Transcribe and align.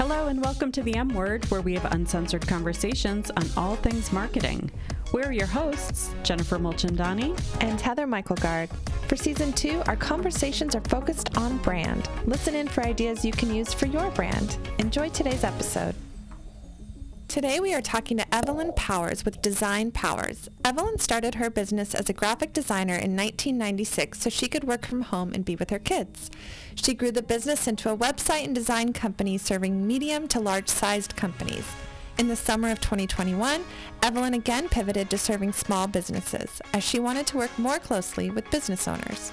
Hello, 0.00 0.28
and 0.28 0.42
welcome 0.42 0.72
to 0.72 0.82
the 0.82 0.94
M 0.96 1.10
Word, 1.10 1.44
where 1.50 1.60
we 1.60 1.74
have 1.74 1.92
uncensored 1.92 2.48
conversations 2.48 3.30
on 3.32 3.44
all 3.54 3.76
things 3.76 4.14
marketing. 4.14 4.70
We're 5.12 5.30
your 5.30 5.46
hosts, 5.46 6.14
Jennifer 6.22 6.58
Mulchandani 6.58 7.38
and 7.60 7.78
Heather 7.78 8.06
Michaelgard. 8.06 8.70
For 9.08 9.16
season 9.16 9.52
two, 9.52 9.82
our 9.88 9.96
conversations 9.96 10.74
are 10.74 10.80
focused 10.88 11.36
on 11.36 11.58
brand. 11.58 12.08
Listen 12.24 12.54
in 12.54 12.66
for 12.66 12.82
ideas 12.82 13.26
you 13.26 13.32
can 13.32 13.54
use 13.54 13.74
for 13.74 13.84
your 13.84 14.10
brand. 14.12 14.56
Enjoy 14.78 15.10
today's 15.10 15.44
episode. 15.44 15.94
Today 17.30 17.60
we 17.60 17.72
are 17.72 17.80
talking 17.80 18.16
to 18.16 18.34
Evelyn 18.34 18.72
Powers 18.72 19.24
with 19.24 19.40
Design 19.40 19.92
Powers. 19.92 20.48
Evelyn 20.64 20.98
started 20.98 21.36
her 21.36 21.48
business 21.48 21.94
as 21.94 22.10
a 22.10 22.12
graphic 22.12 22.52
designer 22.52 22.94
in 22.96 23.16
1996 23.16 24.18
so 24.18 24.28
she 24.28 24.48
could 24.48 24.64
work 24.64 24.84
from 24.84 25.02
home 25.02 25.32
and 25.32 25.44
be 25.44 25.54
with 25.54 25.70
her 25.70 25.78
kids. 25.78 26.28
She 26.74 26.92
grew 26.92 27.12
the 27.12 27.22
business 27.22 27.68
into 27.68 27.88
a 27.88 27.96
website 27.96 28.46
and 28.46 28.52
design 28.52 28.92
company 28.92 29.38
serving 29.38 29.86
medium 29.86 30.26
to 30.26 30.40
large-sized 30.40 31.14
companies. 31.14 31.64
In 32.18 32.26
the 32.26 32.34
summer 32.34 32.68
of 32.68 32.80
2021, 32.80 33.64
Evelyn 34.02 34.34
again 34.34 34.68
pivoted 34.68 35.08
to 35.10 35.16
serving 35.16 35.52
small 35.52 35.86
businesses 35.86 36.60
as 36.74 36.82
she 36.82 36.98
wanted 36.98 37.28
to 37.28 37.36
work 37.36 37.56
more 37.60 37.78
closely 37.78 38.30
with 38.30 38.50
business 38.50 38.88
owners. 38.88 39.30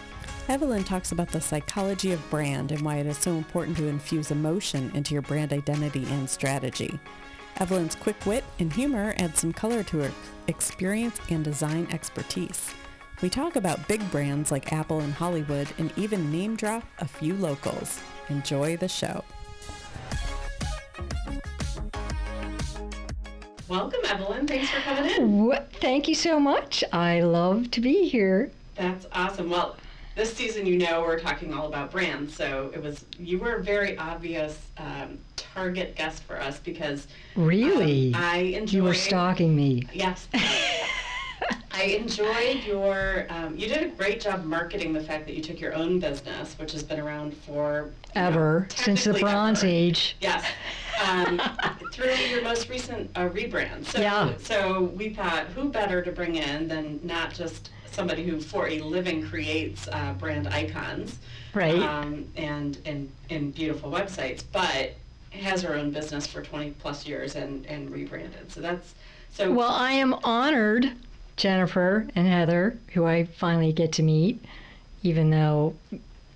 Evelyn 0.49 0.83
talks 0.83 1.11
about 1.11 1.29
the 1.29 1.41
psychology 1.41 2.11
of 2.11 2.29
brand 2.29 2.71
and 2.71 2.81
why 2.81 2.97
it 2.97 3.07
is 3.07 3.17
so 3.17 3.31
important 3.31 3.75
to 3.77 3.88
infuse 3.88 4.29
emotion 4.29 4.91
into 4.93 5.13
your 5.13 5.23
brand 5.23 5.52
identity 5.52 6.05
and 6.11 6.29
strategy. 6.29 6.99
Evelyn's 7.59 7.95
quick 7.95 8.25
wit 8.25 8.43
and 8.59 8.71
humor 8.71 9.16
add 9.17 9.35
some 9.35 9.52
color 9.52 9.84
to 9.84 9.99
her 9.99 10.11
experience 10.47 11.20
and 11.29 11.43
design 11.43 11.88
expertise. 11.91 12.73
We 13.21 13.30
talk 13.30 13.55
about 13.55 13.88
big 13.88 14.09
brands 14.11 14.52
like 14.52 14.71
Apple 14.71 14.99
and 14.99 15.11
Hollywood 15.11 15.67
and 15.80 15.91
even 15.97 16.31
name 16.31 16.55
drop 16.55 16.83
a 16.99 17.07
few 17.07 17.33
locals. 17.33 17.99
Enjoy 18.30 18.77
the 18.77 18.88
show. 18.88 19.23
Welcome, 23.67 24.02
Evelyn. 24.05 24.47
Thanks 24.47 24.69
for 24.69 24.80
coming 24.81 25.11
in. 25.11 25.63
thank 25.81 26.08
you 26.08 26.16
so 26.16 26.39
much. 26.39 26.83
I 26.94 27.22
love 27.22 27.72
to 27.72 27.81
be 27.81 28.08
here. 28.08 28.52
That's 28.75 29.08
awesome. 29.11 29.50
Well, 29.50 29.78
this 30.16 30.33
season, 30.33 30.66
you 30.66 30.78
know, 30.78 31.02
we're 31.02 31.19
talking 31.19 31.53
all 31.53 31.67
about 31.67 31.91
brands, 31.91 32.35
so 32.35 32.72
it 32.73 32.81
was 32.81 33.03
you 33.19 33.39
were 33.39 33.55
a 33.55 33.63
very 33.63 33.97
obvious 33.97 34.58
um, 34.78 35.19
target 35.58 35.95
guest 35.95 36.22
for 36.23 36.39
us 36.39 36.59
because 36.59 37.08
really 37.36 38.13
um, 38.13 38.22
I 38.23 38.38
enjoyed. 38.38 38.73
You 38.73 38.83
were 38.83 38.94
stalking 38.94 39.55
me. 39.55 39.88
Yes. 39.91 40.27
I 41.72 41.83
enjoyed 41.83 42.63
your. 42.63 43.25
Um, 43.30 43.58
you 43.58 43.67
did 43.67 43.83
a 43.83 43.88
great 43.88 44.22
job 44.22 44.45
marketing 44.45 44.94
the 44.94 45.02
fact 45.02 45.25
that 45.25 45.35
you 45.35 45.41
took 45.41 45.59
your 45.59 45.73
own 45.73 46.00
business, 46.00 46.58
which 46.59 46.72
has 46.73 46.83
been 46.83 47.00
around 47.00 47.35
for 47.35 47.89
ever 48.13 48.61
know, 48.61 48.75
since 48.75 49.03
the 49.03 49.13
Bronze 49.13 49.63
ever. 49.63 49.72
Age. 49.72 50.16
Yes, 50.22 50.45
um, 51.08 51.41
through 51.91 52.13
your 52.30 52.44
most 52.44 52.69
recent 52.69 53.09
uh, 53.16 53.30
rebrand. 53.30 53.85
So, 53.85 54.00
yeah. 54.00 54.33
So 54.39 54.83
we 54.83 55.09
thought, 55.09 55.47
who 55.47 55.69
better 55.69 56.03
to 56.03 56.11
bring 56.11 56.35
in 56.35 56.67
than 56.67 57.00
not 57.03 57.33
just 57.33 57.72
somebody 57.91 58.23
who, 58.23 58.39
for 58.39 58.67
a 58.67 58.80
living, 58.80 59.28
creates 59.28 59.88
uh, 59.88 60.13
brand 60.13 60.47
icons, 60.47 61.17
right? 61.55 61.80
Um, 61.80 62.28
and 62.35 62.78
and 62.85 63.11
and 63.31 63.53
beautiful 63.53 63.91
websites, 63.91 64.44
but 64.52 64.95
has 65.39 65.61
her 65.61 65.75
own 65.75 65.91
business 65.91 66.27
for 66.27 66.41
20 66.41 66.71
plus 66.80 67.07
years 67.07 67.35
and 67.35 67.66
and 67.66 67.89
rebranded. 67.89 68.52
So 68.52 68.61
that's 68.61 68.93
so. 69.31 69.52
Well, 69.52 69.71
I 69.71 69.91
am 69.91 70.13
honored, 70.23 70.91
Jennifer 71.35 72.07
and 72.16 72.27
Heather, 72.27 72.77
who 72.94 73.05
I 73.05 73.25
finally 73.25 73.73
get 73.73 73.91
to 73.94 74.03
meet, 74.03 74.44
even 75.03 75.29
though 75.29 75.75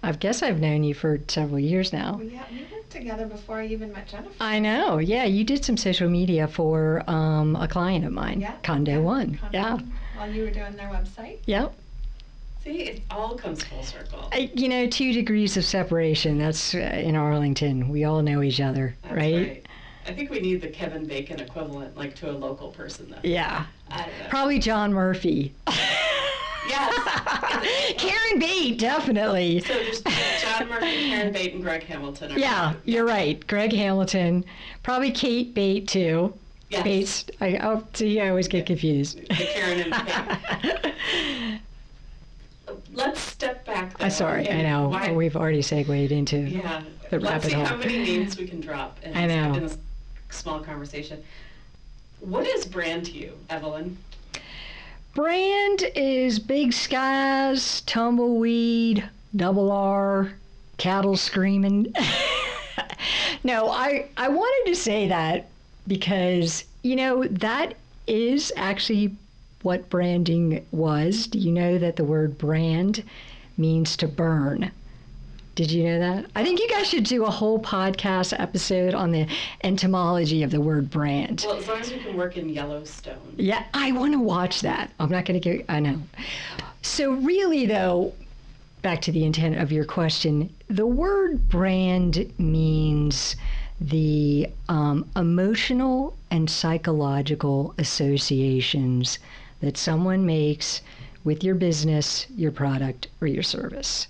I 0.04 0.12
guess 0.14 0.42
I've 0.42 0.60
known 0.60 0.84
you 0.84 0.94
for 0.94 1.20
several 1.28 1.60
years 1.60 1.94
now. 1.94 2.16
Well, 2.18 2.28
yeah, 2.28 2.44
we 2.52 2.66
worked 2.72 2.90
together 2.90 3.28
before 3.28 3.60
I 3.60 3.68
even 3.68 3.92
met 3.92 4.08
Jennifer. 4.08 4.34
I 4.40 4.60
know. 4.60 4.98
Yeah, 4.98 5.26
you 5.26 5.44
did 5.44 5.64
some 5.64 5.78
social 5.78 6.10
media 6.10 6.48
for 6.48 7.04
um, 7.08 7.56
a 7.56 7.68
client 7.68 8.06
of 8.06 8.12
mine, 8.12 8.42
yeah, 8.42 8.56
Condo 8.64 8.94
yeah, 8.94 8.98
One. 8.98 9.38
Condo 9.38 9.58
yeah. 9.58 9.78
While 10.16 10.32
you 10.32 10.44
were 10.44 10.52
doing 10.52 10.76
their 10.76 10.90
website. 10.90 11.40
Yep. 11.46 11.74
See, 12.64 12.84
it 12.84 13.02
all 13.10 13.36
comes 13.36 13.64
full 13.64 13.84
circle. 13.84 14.30
I, 14.32 14.52
you 14.54 14.70
know, 14.70 14.86
two 14.88 15.14
degrees 15.14 15.58
of 15.58 15.66
separation. 15.66 16.38
That's 16.38 16.76
uh, 16.76 16.78
in 16.78 17.16
Arlington. 17.16 17.90
We 17.90 18.04
all 18.04 18.22
know 18.22 18.44
each 18.44 18.62
other, 18.62 18.96
That's 19.02 19.16
right? 19.16 19.36
right? 19.36 19.68
I 20.08 20.14
think 20.14 20.30
we 20.30 20.40
need 20.40 20.62
the 20.62 20.68
Kevin 20.68 21.06
Bacon 21.06 21.40
equivalent, 21.40 21.98
like 21.98 22.16
to 22.18 22.30
a 22.30 22.34
local 22.34 22.70
person, 22.70 23.10
though. 23.10 23.18
Yeah. 23.24 23.66
I 23.90 23.98
don't 23.98 24.08
know. 24.20 24.26
Probably 24.30 24.60
John 24.60 24.94
Murphy. 24.94 25.54
yes. 25.68 27.94
Karen 27.98 28.40
Bate, 28.40 28.80
definitely. 28.80 29.60
So 29.62 29.74
there's 29.74 30.02
John 30.02 30.70
Murphy, 30.70 31.10
Karen 31.10 31.34
Bate, 31.34 31.54
and 31.54 31.64
Greg 31.64 31.84
Hamilton. 31.84 32.34
yeah, 32.38 32.74
you're 32.86 33.06
right. 33.06 33.46
Greg 33.48 33.74
Hamilton. 33.74 34.44
Probably 34.84 35.12
Kate 35.12 35.54
Bate, 35.54 35.88
too. 35.88 36.34
Yes. 36.70 36.84
Bates. 36.84 37.26
I, 37.42 37.58
oh, 37.58 37.84
see, 37.94 38.20
I 38.22 38.30
always 38.30 38.48
get 38.48 38.66
confused. 38.66 39.20
The 39.20 39.36
Karen 39.36 39.92
and 39.92 40.62
Kate. 40.62 40.94
Let's 42.94 43.20
step 43.20 43.66
back. 43.66 43.94
I'm 44.00 44.10
sorry, 44.12 44.50
I 44.50 44.62
know. 44.62 44.90
why- 44.90 45.12
We've 45.12 45.36
already 45.36 45.62
segued 45.62 46.12
into 46.12 46.38
yeah. 46.38 46.84
the 47.10 47.20
Let's 47.20 47.46
rabbit 47.46 47.52
see 47.52 47.58
how 47.58 47.76
many 47.78 47.98
names 48.04 48.38
we 48.38 48.48
can 48.48 48.62
drop 48.62 48.98
in, 49.04 49.14
I 49.16 49.28
this, 49.28 49.36
know. 49.36 49.54
in 49.56 49.64
this 49.64 49.78
small 50.30 50.60
conversation. 50.60 51.24
What 52.20 52.46
is 52.46 52.66
brand 52.66 53.06
to 53.08 53.12
you, 53.12 53.34
Evelyn? 53.50 53.98
Brand 55.14 55.84
is 55.96 56.40
big 56.40 56.72
skies, 56.72 57.82
tumbleweed, 57.82 59.04
double 59.36 59.72
R, 59.72 60.32
cattle 60.78 61.18
screaming. 61.18 61.94
no, 63.44 63.70
I, 63.70 64.08
I 64.16 64.30
wanted 64.30 64.70
to 64.72 64.76
say 64.76 65.08
that 65.10 65.50
because, 65.88 66.64
you 66.84 66.96
know, 66.96 67.26
that 67.26 67.74
is 68.08 68.54
actually 68.56 69.16
what 69.64 69.90
branding 69.90 70.66
was. 70.72 71.28
Do 71.28 71.40
you 71.40 71.52
know 71.52 71.78
that 71.78 71.96
the 71.96 72.04
word 72.04 72.38
brand 72.38 73.04
means 73.58 73.96
to 73.98 74.08
burn? 74.08 74.72
Did 75.56 75.70
you 75.70 75.84
know 75.84 76.00
that? 76.00 76.26
I 76.36 76.44
think 76.44 76.60
you 76.60 76.70
guys 76.70 76.88
should 76.88 77.04
do 77.04 77.26
a 77.26 77.30
whole 77.30 77.60
podcast 77.60 78.34
episode 78.40 78.94
on 78.94 79.12
the 79.12 79.28
etymology 79.64 80.44
of 80.44 80.52
the 80.52 80.62
word 80.62 80.90
brand. 80.90 81.44
Well, 81.46 81.58
as 81.58 81.68
long 81.68 81.80
as 81.80 81.92
you 81.92 82.00
can 82.00 82.16
work 82.16 82.38
in 82.38 82.48
Yellowstone. 82.50 83.36
Yeah, 83.36 83.66
I 83.74 83.92
want 83.92 84.14
to 84.14 84.20
watch 84.20 84.62
that. 84.62 84.92
I'm 85.00 85.10
not 85.10 85.26
going 85.26 85.40
to 85.40 85.44
get, 85.58 85.66
I 85.70 85.82
know. 85.82 86.02
So, 86.82 87.12
really, 87.12 87.66
though, 87.66 88.14
back 88.82 89.02
to 89.02 89.12
the 89.12 89.26
intent 89.26 89.58
of 89.58 89.72
your 89.72 89.84
question, 89.84 90.54
the 90.70 90.88
word 90.88 91.50
brand 91.50 92.32
means 92.40 93.36
the 93.82 94.48
um, 94.70 95.10
emotional 95.16 96.16
and 96.30 96.50
psychological 96.50 97.74
associations 97.78 99.20
that 99.62 99.78
someone 99.78 100.26
makes 100.26 100.82
with 101.24 101.44
your 101.44 101.56
business, 101.56 102.26
your 102.36 102.52
product, 102.52 103.08
or 103.22 103.28
your 103.28 103.44
service. 103.44 104.08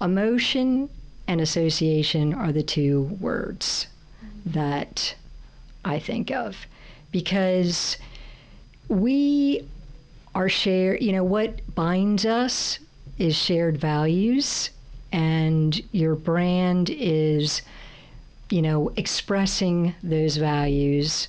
Emotion 0.00 0.88
and 1.26 1.40
association 1.40 2.34
are 2.34 2.52
the 2.52 2.62
two 2.62 3.02
words 3.20 3.86
that 4.46 5.14
I 5.84 5.98
think 5.98 6.30
of 6.30 6.66
because 7.12 7.96
we 8.88 9.66
are 10.34 10.48
shared, 10.48 11.02
you 11.02 11.12
know, 11.12 11.24
what 11.24 11.60
binds 11.74 12.24
us 12.26 12.78
is 13.18 13.36
shared 13.36 13.78
values, 13.78 14.70
and 15.12 15.80
your 15.92 16.14
brand 16.14 16.90
is, 16.90 17.62
you 18.50 18.62
know, 18.62 18.92
expressing 18.96 19.94
those 20.02 20.36
values 20.36 21.28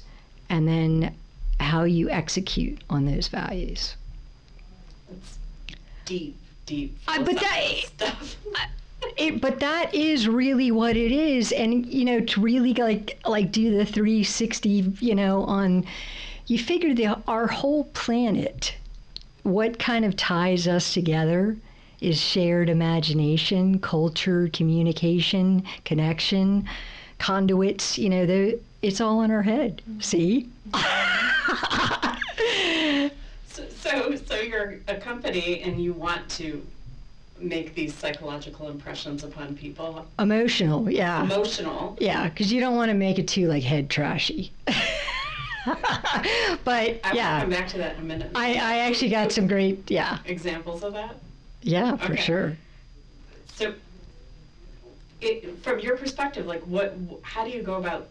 and 0.49 0.67
then 0.67 1.15
how 1.61 1.83
you 1.83 2.09
execute 2.09 2.79
on 2.89 3.05
those 3.05 3.27
values. 3.27 3.95
It's 5.09 5.37
deep, 6.05 6.35
deep. 6.65 6.97
Uh, 7.07 7.23
but 7.23 7.39
that- 7.39 7.75
stuff. 7.85 8.37
It, 9.17 9.41
but 9.41 9.59
that 9.59 9.95
is 9.95 10.27
really 10.27 10.71
what 10.71 10.95
it 10.95 11.11
is, 11.11 11.51
and 11.51 11.85
you 11.87 12.05
know, 12.05 12.19
to 12.19 12.41
really 12.41 12.73
like 12.75 13.19
like 13.25 13.51
do 13.51 13.75
the 13.75 13.85
360, 13.85 14.93
you 14.99 15.15
know, 15.15 15.43
on 15.43 15.85
you 16.45 16.59
figure 16.59 16.93
the 16.93 17.17
our 17.27 17.47
whole 17.47 17.85
planet, 17.85 18.75
what 19.43 19.79
kind 19.79 20.05
of 20.05 20.15
ties 20.15 20.67
us 20.67 20.93
together 20.93 21.57
is 21.99 22.19
shared 22.19 22.69
imagination, 22.69 23.79
culture, 23.79 24.49
communication, 24.53 25.63
connection, 25.85 26.67
conduits. 27.19 27.97
You 27.97 28.09
know, 28.09 28.25
the, 28.25 28.59
it's 28.81 28.99
all 29.01 29.21
in 29.21 29.31
our 29.31 29.43
head. 29.43 29.81
See. 29.99 30.47
So, 33.47 33.67
so, 33.67 34.15
so 34.15 34.35
you're 34.39 34.79
a 34.87 34.95
company 34.95 35.61
and 35.61 35.81
you 35.83 35.91
want 35.91 36.29
to 36.31 36.65
make 37.37 37.75
these 37.75 37.93
psychological 37.93 38.69
impressions 38.69 39.25
upon 39.25 39.57
people, 39.57 40.05
Emotional, 40.19 40.89
yeah. 40.89 41.23
emotional. 41.25 41.97
Yeah, 41.99 42.29
because 42.29 42.53
you 42.53 42.61
don't 42.61 42.77
want 42.77 42.89
to 42.91 42.93
make 42.93 43.19
it 43.19 43.27
too 43.27 43.47
like 43.49 43.63
head 43.63 43.89
trashy. 43.89 44.53
but 46.63 47.01
I 47.03 47.11
will 47.13 47.41
come 47.41 47.49
back 47.49 47.67
to 47.69 47.77
that 47.79 47.95
in 47.97 48.01
a 48.01 48.05
minute. 48.05 48.31
I, 48.35 48.53
I 48.53 48.77
actually 48.79 49.09
got 49.09 49.33
some 49.33 49.47
great, 49.47 49.91
yeah, 49.91 50.19
examples 50.25 50.81
of 50.83 50.93
that. 50.93 51.17
yeah, 51.61 51.97
for 51.97 52.13
Okay. 52.13 52.21
sure. 52.21 52.57
So, 53.55 53.73
it, 55.19 55.61
from 55.61 55.79
your 55.79 55.97
perspective, 55.97 56.45
like 56.45 56.61
what, 56.61 56.95
how 57.23 57.43
do 57.43 57.49
you 57.51 57.63
go 57.63 57.75
about 57.75 58.07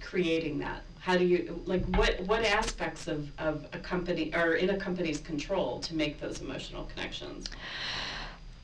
creating 0.00 0.60
that? 0.60 0.82
How 1.08 1.16
do 1.16 1.24
you, 1.24 1.62
like, 1.64 1.86
what, 1.96 2.20
what 2.26 2.44
aspects 2.44 3.08
of, 3.08 3.30
of 3.38 3.66
a 3.72 3.78
company, 3.78 4.30
or 4.34 4.56
in 4.56 4.68
a 4.68 4.76
company's 4.76 5.16
control 5.16 5.80
to 5.80 5.96
make 5.96 6.20
those 6.20 6.42
emotional 6.42 6.86
connections? 6.94 7.46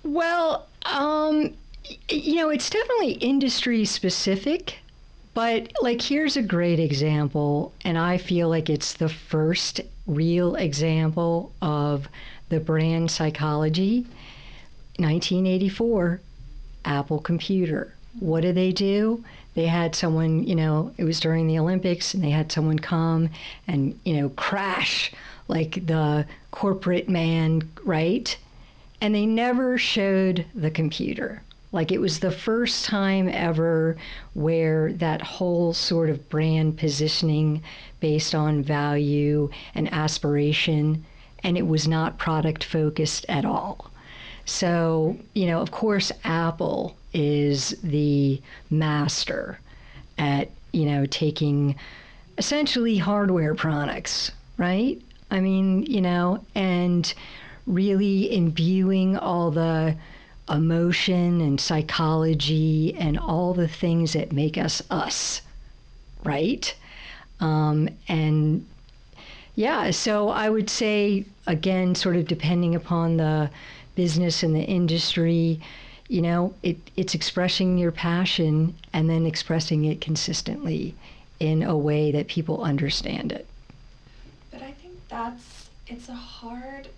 Well, 0.02 0.66
um, 0.84 1.54
you 2.10 2.34
know, 2.34 2.50
it's 2.50 2.68
definitely 2.68 3.12
industry 3.12 3.86
specific, 3.86 4.80
but 5.32 5.72
like 5.80 6.02
here's 6.02 6.36
a 6.36 6.42
great 6.42 6.78
example, 6.78 7.72
and 7.80 7.96
I 7.96 8.18
feel 8.18 8.50
like 8.50 8.68
it's 8.68 8.92
the 8.92 9.08
first 9.08 9.80
real 10.06 10.54
example 10.56 11.50
of 11.62 12.08
the 12.50 12.60
brand 12.60 13.10
psychology. 13.10 14.00
1984, 14.98 16.20
Apple 16.84 17.20
Computer. 17.20 17.94
What 18.20 18.42
do 18.42 18.52
they 18.52 18.70
do? 18.70 19.24
They 19.54 19.66
had 19.66 19.94
someone, 19.94 20.44
you 20.44 20.56
know, 20.56 20.92
it 20.98 21.04
was 21.04 21.20
during 21.20 21.46
the 21.46 21.58
Olympics, 21.58 22.12
and 22.12 22.22
they 22.22 22.30
had 22.30 22.50
someone 22.50 22.78
come 22.78 23.30
and, 23.68 23.98
you 24.04 24.16
know, 24.16 24.28
crash 24.30 25.12
like 25.48 25.86
the 25.86 26.26
corporate 26.50 27.08
man, 27.08 27.68
right? 27.84 28.36
And 29.00 29.14
they 29.14 29.26
never 29.26 29.78
showed 29.78 30.44
the 30.54 30.70
computer. 30.70 31.42
Like 31.70 31.90
it 31.92 32.00
was 32.00 32.20
the 32.20 32.30
first 32.30 32.84
time 32.84 33.28
ever 33.28 33.96
where 34.32 34.92
that 34.94 35.22
whole 35.22 35.72
sort 35.72 36.08
of 36.08 36.28
brand 36.28 36.78
positioning 36.78 37.62
based 38.00 38.34
on 38.34 38.62
value 38.62 39.50
and 39.74 39.92
aspiration, 39.92 41.04
and 41.42 41.58
it 41.58 41.66
was 41.66 41.86
not 41.88 42.18
product 42.18 42.64
focused 42.64 43.26
at 43.28 43.44
all. 43.44 43.90
So, 44.46 45.16
you 45.34 45.46
know, 45.46 45.60
of 45.60 45.70
course, 45.70 46.12
Apple 46.24 46.96
is 47.12 47.70
the 47.82 48.40
master 48.70 49.58
at, 50.18 50.50
you 50.72 50.84
know, 50.86 51.06
taking 51.06 51.76
essentially 52.38 52.98
hardware 52.98 53.54
products, 53.54 54.30
right? 54.58 55.00
I 55.30 55.40
mean, 55.40 55.84
you 55.86 56.00
know, 56.00 56.44
and 56.54 57.12
really 57.66 58.34
imbuing 58.34 59.16
all 59.16 59.50
the 59.50 59.96
emotion 60.50 61.40
and 61.40 61.58
psychology 61.60 62.94
and 62.98 63.18
all 63.18 63.54
the 63.54 63.68
things 63.68 64.12
that 64.12 64.32
make 64.32 64.58
us 64.58 64.82
us, 64.90 65.40
right? 66.22 66.74
Um, 67.40 67.88
and 68.08 68.66
yeah, 69.54 69.90
so 69.90 70.28
I 70.28 70.50
would 70.50 70.68
say, 70.68 71.24
again, 71.46 71.94
sort 71.94 72.16
of 72.16 72.26
depending 72.26 72.74
upon 72.74 73.16
the 73.16 73.50
business 73.94 74.42
and 74.42 74.54
the 74.54 74.62
industry, 74.62 75.60
you 76.08 76.22
know, 76.22 76.54
it, 76.62 76.76
it's 76.96 77.14
expressing 77.14 77.78
your 77.78 77.92
passion 77.92 78.74
and 78.92 79.08
then 79.08 79.26
expressing 79.26 79.84
it 79.84 80.00
consistently 80.00 80.94
in 81.40 81.62
a 81.62 81.76
way 81.76 82.12
that 82.12 82.28
people 82.28 82.62
understand 82.62 83.32
it. 83.32 83.46
But 84.50 84.62
I 84.62 84.72
think 84.72 84.94
that's, 85.08 85.68
it's 85.86 86.08
a 86.08 86.14
hard 86.14 86.88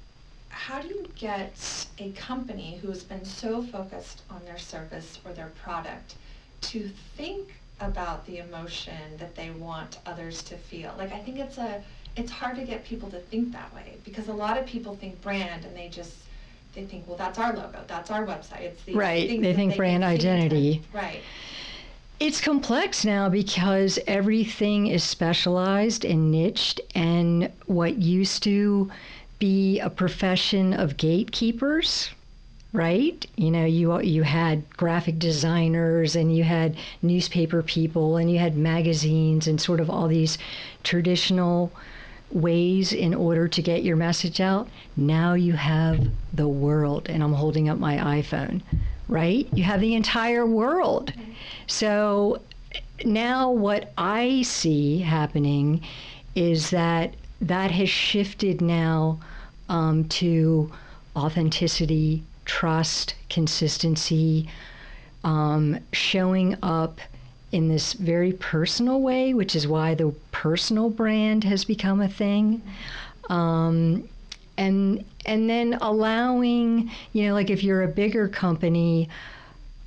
how 0.57 0.81
do 0.81 0.89
you 0.89 1.07
get 1.17 1.87
a 1.99 2.11
company 2.13 2.79
who 2.81 2.89
has 2.89 3.05
been 3.05 3.25
so 3.25 3.63
focused 3.63 4.23
on 4.31 4.45
their 4.47 4.59
service 4.59 5.21
or 5.25 5.33
their 5.33 5.53
product 5.63 6.15
to 6.63 6.89
think 7.17 7.55
about 7.79 8.27
the 8.27 8.39
emotion 8.39 9.17
that 9.19 9.37
they 9.37 9.51
want 9.51 9.99
others 10.07 10.43
to 10.45 10.57
feel? 10.57 10.95
Like 10.97 11.13
I 11.13 11.19
think 11.19 11.39
it's 11.39 11.59
a 11.59 11.83
it's 12.17 12.33
hard 12.33 12.57
to 12.57 12.65
get 12.65 12.85
people 12.85 13.11
to 13.11 13.19
think 13.19 13.53
that 13.53 13.73
way 13.75 13.97
because 14.03 14.29
a 14.29 14.33
lot 14.33 14.57
of 14.57 14.65
people 14.65 14.97
think 14.97 15.21
brand 15.21 15.67
and 15.67 15.77
they 15.77 15.89
just 15.89 16.15
they 16.77 16.85
think 16.85 17.09
well 17.09 17.17
that's 17.17 17.39
our 17.39 17.53
logo 17.55 17.83
that's 17.89 18.11
our 18.11 18.25
website. 18.25 18.61
It's 18.61 18.85
the 18.85 18.95
right 18.95 19.29
they 19.41 19.55
think 19.55 19.73
they 19.73 19.77
brand 19.77 20.05
identity. 20.05 20.83
right. 20.93 21.21
It's 22.21 22.41
complex 22.41 23.05
now 23.05 23.29
because 23.29 23.99
everything 24.07 24.87
is 24.87 25.03
specialized 25.05 26.05
and 26.05 26.31
niched 26.31 26.81
and 26.95 27.51
what 27.67 27.97
used 27.97 28.43
to 28.45 28.91
be 29.39 29.81
a 29.81 29.91
profession 29.91 30.73
of 30.73 30.97
gatekeepers 30.97 32.11
right? 32.73 33.25
You 33.37 33.51
know 33.51 33.65
you 33.65 34.01
you 34.03 34.23
had 34.23 34.69
graphic 34.77 35.19
designers 35.19 36.15
and 36.15 36.37
you 36.37 36.45
had 36.45 36.77
newspaper 37.01 37.63
people 37.63 38.19
and 38.19 38.31
you 38.31 38.39
had 38.39 38.57
magazines 38.57 39.47
and 39.47 39.59
sort 39.59 39.81
of 39.81 39.89
all 39.89 40.09
these 40.09 40.37
traditional 40.85 41.73
ways 42.31 42.93
in 42.93 43.15
order 43.15 43.49
to 43.49 43.63
get 43.63 43.83
your 43.83 43.97
message 43.97 44.41
out. 44.41 44.69
Now 44.97 45.35
you 45.35 45.53
have 45.55 46.09
the 46.33 46.49
world 46.49 47.09
and 47.09 47.23
i'm 47.23 47.33
holding 47.33 47.69
up 47.69 47.79
my 47.79 47.97
iphone 48.21 48.61
right? 49.09 49.49
You 49.53 49.65
have 49.65 49.81
the 49.81 49.95
entire 49.95 50.47
world. 50.47 51.13
So 51.67 52.41
now 53.05 53.51
what 53.51 53.93
i 53.99 54.43
see 54.43 54.99
happening 54.99 55.83
is 56.35 56.71
that 56.71 57.15
that 57.41 57.71
has 57.71 57.91
shifted 57.91 58.61
now 58.63 59.21
um, 59.69 60.05
to 60.09 60.73
authenticity, 61.15 62.23
trust, 62.47 63.15
consistency, 63.29 64.49
um, 65.25 65.79
showing 65.93 66.57
up 66.63 67.01
in 67.57 67.69
this 67.69 67.95
very 67.95 68.35
personal 68.35 69.01
way, 69.01 69.33
which 69.33 69.57
is 69.57 69.67
why 69.67 69.95
the 69.95 70.15
personal 70.31 70.91
brand 70.91 71.43
has 71.43 71.65
become 71.65 72.03
a 72.03 72.09
thing. 72.09 72.61
Um, 73.31 74.07
and 74.59 75.03
and 75.25 75.49
then 75.49 75.79
allowing, 75.81 76.91
you 77.15 77.27
know, 77.27 77.33
like 77.33 77.49
if 77.49 77.65
you're 77.65 77.83
a 77.83 77.89
bigger 77.89 78.29
company, 78.29 79.09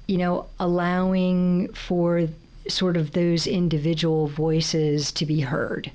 you 0.08 0.18
know, 0.18 0.48
allowing 0.60 1.72
for 1.74 2.28
sort 2.68 2.98
of 2.98 3.12
those 3.12 3.46
individual 3.46 4.28
voices 4.28 5.12
to 5.12 5.26
be 5.28 5.42
heard. 5.42 5.92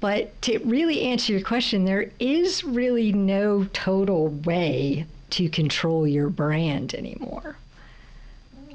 But 0.00 0.40
to 0.42 0.58
really 0.60 1.02
answer 1.02 1.34
your 1.34 1.42
question, 1.42 1.84
there 1.84 2.10
is 2.18 2.64
really 2.64 3.12
no 3.12 3.64
total 3.74 4.28
way 4.28 5.04
to 5.30 5.50
control 5.50 6.06
your 6.06 6.30
brand 6.30 6.94
anymore. 6.94 7.56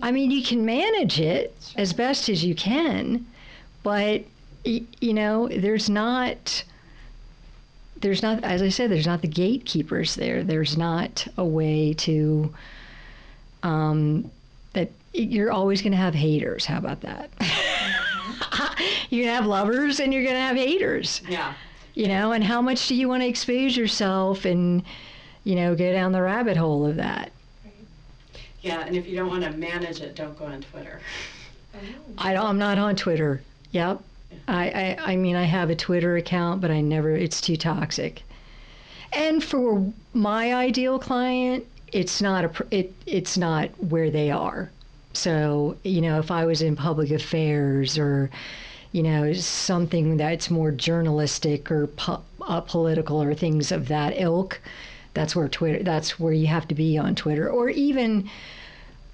I 0.02 0.12
mean, 0.12 0.32
you 0.32 0.44
can 0.44 0.66
manage 0.66 1.20
it 1.20 1.56
as 1.76 1.94
best 1.94 2.30
as 2.30 2.44
you 2.44 2.56
can, 2.56 3.26
but 3.84 4.24
you 4.64 5.14
know, 5.14 5.48
there's 5.48 5.90
not 5.90 6.64
there's 8.02 8.22
not 8.22 8.44
as 8.44 8.62
I 8.62 8.70
said, 8.70 8.92
there's 8.92 9.08
not 9.08 9.22
the 9.22 9.28
gatekeepers 9.28 10.16
there. 10.16 10.44
There's 10.44 10.78
not 10.78 11.28
a 11.38 11.46
way 11.46 11.94
to 11.94 12.54
um, 13.64 14.30
that 14.74 14.92
you're 15.14 15.52
always 15.52 15.82
going 15.82 15.92
to 15.92 15.98
have 15.98 16.14
haters. 16.14 16.66
How 16.66 16.78
about 16.78 17.02
that? 17.02 17.30
you're 19.10 19.26
gonna 19.26 19.36
have 19.36 19.46
lovers 19.46 20.00
and 20.00 20.14
you're 20.14 20.24
gonna 20.24 20.40
have 20.40 20.56
haters. 20.56 21.22
Yeah. 21.28 21.54
You 21.96 22.08
know, 22.08 22.32
and 22.32 22.44
how 22.44 22.62
much 22.62 22.88
do 22.88 22.96
you 22.96 23.08
want 23.08 23.24
to 23.24 23.28
expose 23.28 23.76
yourself 23.76 24.46
and, 24.46 24.84
you 25.44 25.56
know, 25.56 25.76
go 25.76 25.92
down 25.92 26.12
the 26.12 26.22
rabbit 26.22 26.56
hole 26.56 26.86
of 26.86 26.98
that? 26.98 27.32
Yeah, 28.62 28.86
and 28.86 28.96
if 28.96 29.08
you 29.08 29.16
don't 29.16 29.30
want 29.30 29.44
to 29.44 29.52
manage 29.52 30.02
it, 30.02 30.16
don't 30.16 30.38
go 30.38 30.46
on 30.46 30.62
Twitter. 30.62 31.00
I 32.18 32.34
don't, 32.34 32.46
I'm 32.46 32.58
not 32.58 32.78
on 32.78 32.96
Twitter. 32.96 33.42
Yep. 33.72 34.02
I, 34.48 34.70
I, 34.70 35.12
I 35.12 35.16
mean, 35.16 35.36
I 35.36 35.44
have 35.44 35.70
a 35.70 35.76
Twitter 35.76 36.18
account, 36.18 36.62
but 36.62 36.72
I 36.72 36.82
never, 36.82 37.12
it's 37.12 37.40
too 37.40 37.58
toxic. 37.58 38.24
And 39.14 39.44
for 39.44 39.92
my 40.14 40.54
ideal 40.54 41.00
client, 41.00 41.66
it's 41.92 42.22
not 42.22 42.46
a, 42.46 42.66
it, 42.72 42.94
it's 43.06 43.38
not 43.38 43.70
where 43.82 44.10
they 44.12 44.32
are. 44.32 44.70
So, 45.14 45.78
you 45.84 46.02
know, 46.02 46.20
if 46.20 46.30
I 46.32 46.46
was 46.46 46.62
in 46.62 46.76
public 46.76 47.12
affairs 47.12 47.98
or, 47.98 48.30
you 48.92 49.04
know, 49.04 49.34
something 49.34 50.18
that's 50.18 50.50
more 50.50 50.72
journalistic 50.72 51.72
or 51.72 51.88
po- 51.88 52.24
uh, 52.42 52.62
political 52.62 53.22
or 53.22 53.34
things 53.34 53.72
of 53.72 53.88
that 53.88 54.14
ilk, 54.18 54.60
that's 55.18 55.36
where 55.36 55.48
Twitter, 55.48 55.82
that's 55.82 56.20
where 56.20 56.32
you 56.32 56.46
have 56.46 56.68
to 56.68 56.76
be 56.76 56.96
on 56.96 57.16
Twitter. 57.16 57.50
Or 57.50 57.70
even 57.70 58.30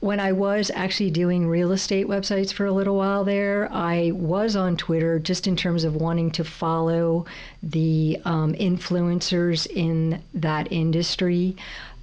when 0.01 0.19
I 0.19 0.33
was 0.33 0.69
actually 0.75 1.11
doing 1.11 1.47
real 1.47 1.71
estate 1.71 2.07
websites 2.07 2.51
for 2.51 2.65
a 2.65 2.73
little 2.73 2.97
while 2.97 3.23
there, 3.23 3.71
I 3.71 4.11
was 4.11 4.57
on 4.57 4.75
Twitter 4.75 5.17
just 5.17 5.47
in 5.47 5.55
terms 5.55 5.85
of 5.85 5.95
wanting 5.95 6.29
to 6.31 6.43
follow 6.43 7.25
the 7.63 8.19
um, 8.25 8.53
influencers 8.55 9.65
in 9.65 10.21
that 10.33 10.69
industry. 10.73 11.55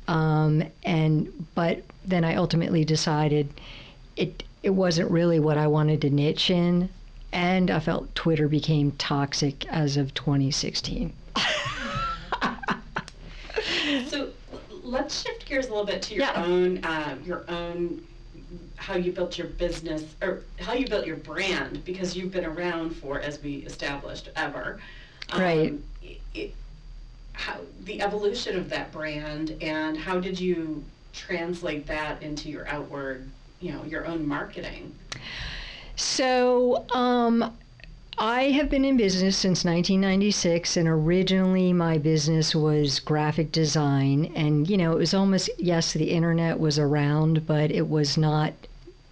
Um, 0.09 0.65
and 0.83 1.47
but 1.55 1.83
then 2.07 2.25
I 2.25 2.37
ultimately 2.37 2.87
decided 2.87 3.51
it 4.17 4.45
it 4.63 4.71
wasn't 4.71 5.11
really 5.11 5.41
what 5.41 5.59
I 5.59 5.67
wanted 5.67 6.01
to 6.01 6.09
niche 6.09 6.49
in, 6.51 6.89
and 7.35 7.71
I 7.71 7.81
felt 7.81 8.15
Twitter 8.15 8.49
became 8.49 8.93
toxic 8.93 9.67
as 9.67 9.99
of 9.99 10.15
2016. 10.15 11.13
so 14.09 14.31
let's 14.91 15.23
shift 15.23 15.47
gears 15.47 15.67
a 15.67 15.69
little 15.71 15.85
bit 15.85 16.03
to 16.03 16.15
your 16.15 16.25
yeah. 16.25 16.45
own 16.45 16.85
uh, 16.85 17.17
your 17.25 17.45
own 17.49 18.05
how 18.77 18.97
you 18.97 19.13
built 19.13 19.39
your 19.39 19.47
business 19.47 20.05
or 20.23 20.43
how 20.59 20.73
you 20.73 20.87
built 20.87 21.07
your 21.07 21.17
brand 21.17 21.85
because 21.85 22.17
you've 22.17 22.33
been 22.33 22.47
around 22.47 22.91
for 22.91 23.21
as 23.21 23.43
we 23.43 23.57
established 23.59 24.29
ever 24.37 24.81
right 25.37 25.71
um, 25.71 25.85
it, 26.35 26.55
how 27.33 27.59
the 27.85 28.03
evolution 28.03 28.59
of 28.59 28.69
that 28.69 28.91
brand 28.91 29.57
and 29.63 29.97
how 29.97 30.19
did 30.19 30.39
you 30.39 30.83
translate 31.13 31.87
that 31.87 32.23
into 32.23 32.49
your 32.49 32.67
outward 32.69 33.29
you 33.61 33.73
know, 33.73 33.85
your 33.85 34.07
own 34.07 34.27
marketing? 34.27 34.95
So, 35.97 36.87
um, 36.93 37.57
I 38.19 38.51
have 38.51 38.69
been 38.69 38.85
in 38.85 38.97
business 38.97 39.37
since 39.37 39.65
1996, 39.65 40.77
and 40.77 40.89
originally 40.89 41.73
my 41.73 41.99
business 41.99 42.55
was 42.55 43.01
graphic 43.01 43.53
design. 43.53 44.33
And, 44.35 44.69
you 44.69 44.77
know, 44.77 44.93
it 44.93 44.99
was 44.99 45.15
almost, 45.15 45.49
yes, 45.59 45.93
the 45.93 46.11
internet 46.11 46.61
was 46.61 46.79
around, 46.79 47.47
but 47.47 47.71
it 47.71 47.89
was 47.89 48.19
not 48.19 48.53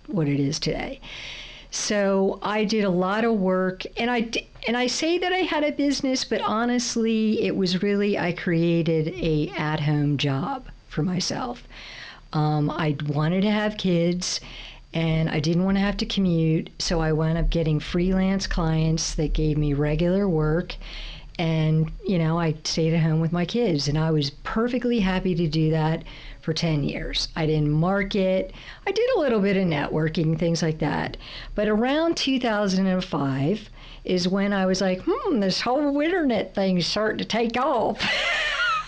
what 0.07 0.29
it 0.29 0.41
is 0.41 0.59
today. 0.59 1.01
So 1.71 2.39
I 2.43 2.65
did 2.65 2.85
a 2.85 2.91
lot 2.91 3.25
of 3.25 3.35
work, 3.35 3.85
and 3.99 4.11
I 4.11 4.31
and 4.67 4.77
I 4.77 4.87
say 4.87 5.19
that 5.19 5.33
I 5.33 5.39
had 5.39 5.65
a 5.65 5.71
business, 5.71 6.25
but 6.25 6.41
honestly, 6.41 7.43
it 7.43 7.57
was 7.57 7.83
really 7.83 8.19
I 8.19 8.33
created 8.33 9.09
a 9.09 9.51
at-home 9.57 10.17
job 10.17 10.67
for 10.89 11.03
myself. 11.03 11.63
Um, 12.33 12.71
I 12.71 12.97
wanted 13.07 13.43
to 13.43 13.51
have 13.51 13.77
kids, 13.77 14.41
and 14.95 15.29
I 15.29 15.41
didn't 15.41 15.65
want 15.65 15.77
to 15.77 15.83
have 15.83 15.97
to 15.99 16.07
commute, 16.07 16.71
so 16.79 17.01
I 17.01 17.13
wound 17.13 17.39
up 17.39 17.51
getting 17.51 17.79
freelance 17.79 18.47
clients 18.47 19.15
that 19.15 19.35
gave 19.35 19.59
me 19.59 19.75
regular 19.75 20.29
work. 20.29 20.77
And, 21.39 21.93
you 22.05 22.19
know, 22.19 22.41
I 22.41 22.55
stayed 22.65 22.95
at 22.95 23.03
home 23.03 23.21
with 23.21 23.33
my 23.33 23.45
kids, 23.45 23.87
and 23.87 23.97
I 23.97 24.11
was 24.11 24.31
perfectly 24.31 24.99
happy 24.99 25.37
to 25.37 25.47
do 25.47 25.71
that 25.71 26.03
for 26.41 26.53
10 26.53 26.83
years. 26.83 27.29
I 27.37 27.47
didn't 27.47 27.71
market, 27.71 28.53
I 28.87 28.93
did 28.93 29.09
a 29.17 29.21
little 29.21 29.41
bit 29.41 29.57
of 29.57 29.65
networking, 29.65 30.37
things 30.37 30.63
like 30.63 30.79
that. 30.79 31.17
But 31.55 31.69
around 31.69 32.17
2005 32.17 33.71
is 34.05 34.27
when 34.27 34.53
I 34.53 34.67
was 34.67 34.81
like, 34.81 35.03
hmm, 35.07 35.39
this 35.39 35.61
whole 35.61 36.01
internet 36.01 36.55
thing's 36.55 36.87
starting 36.87 37.19
to 37.19 37.25
take 37.25 37.57
off. 37.57 38.03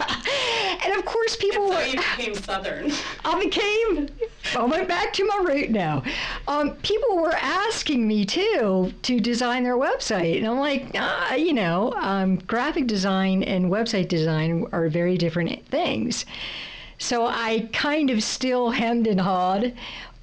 and 0.85 0.95
of 0.95 1.05
course, 1.05 1.37
people 1.37 1.69
were. 1.69 1.83
you 1.85 1.99
became 1.99 2.35
Southern. 2.35 2.93
I 3.25 3.39
became. 3.43 4.09
I 4.57 4.65
went 4.65 4.89
back 4.89 5.13
to 5.15 5.25
my 5.25 5.45
root 5.47 5.71
now. 5.71 6.03
Um, 6.49 6.77
people 6.77 7.19
were 7.19 7.35
asking 7.35 8.07
me 8.07 8.25
too 8.25 8.93
to 9.03 9.21
design 9.21 9.65
their 9.65 9.77
website, 9.77 10.39
and 10.39 10.47
I'm 10.47 10.59
like, 10.59 10.91
ah, 10.95 11.35
you 11.35 11.53
know, 11.53 11.93
um, 11.95 12.37
graphic 12.37 12.87
design 12.87 13.43
and 13.43 13.71
website 13.71 14.09
design 14.09 14.67
are 14.73 14.89
very 14.89 15.19
different 15.19 15.67
things. 15.67 16.25
So 16.99 17.27
I 17.27 17.69
kind 17.73 18.11
of 18.11 18.23
still 18.23 18.71
hemmed 18.71 19.07
and 19.07 19.21
hawed, 19.21 19.73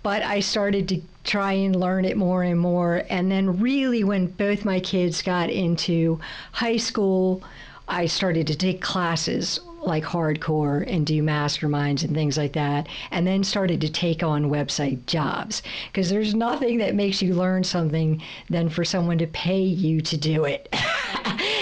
but 0.04 0.22
I 0.22 0.40
started 0.40 0.88
to 0.90 1.02
try 1.24 1.54
and 1.54 1.76
learn 1.76 2.06
it 2.06 2.18
more 2.18 2.44
and 2.44 2.60
more. 2.60 3.04
And 3.10 3.32
then, 3.32 3.60
really, 3.60 4.04
when 4.04 4.28
both 4.28 4.66
my 4.66 4.80
kids 4.80 5.22
got 5.22 5.50
into 5.50 6.20
high 6.52 6.78
school, 6.78 7.44
I 7.88 8.06
started 8.06 8.48
to 8.48 8.56
take 8.56 8.82
classes 8.82 9.60
like 9.82 10.04
hardcore 10.04 10.84
and 10.88 11.06
do 11.06 11.22
masterminds 11.22 12.04
and 12.04 12.14
things 12.14 12.38
like 12.38 12.54
that, 12.54 12.88
and 13.12 13.26
then 13.26 13.44
started 13.44 13.82
to 13.82 13.90
take 13.90 14.24
on 14.24 14.50
website 14.50 15.06
jobs. 15.06 15.62
Because 15.92 16.10
there's 16.10 16.36
nothing 16.36 16.78
that 16.80 16.96
makes 16.96 17.22
you 17.22 17.34
learn 17.34 17.64
something 17.64 18.22
than 18.50 18.70
for 18.70 18.84
someone 18.84 19.18
to 19.20 19.28
pay 19.28 19.62
you 19.62 20.02
to 20.02 20.18
do 20.18 20.46
it. 20.46 20.68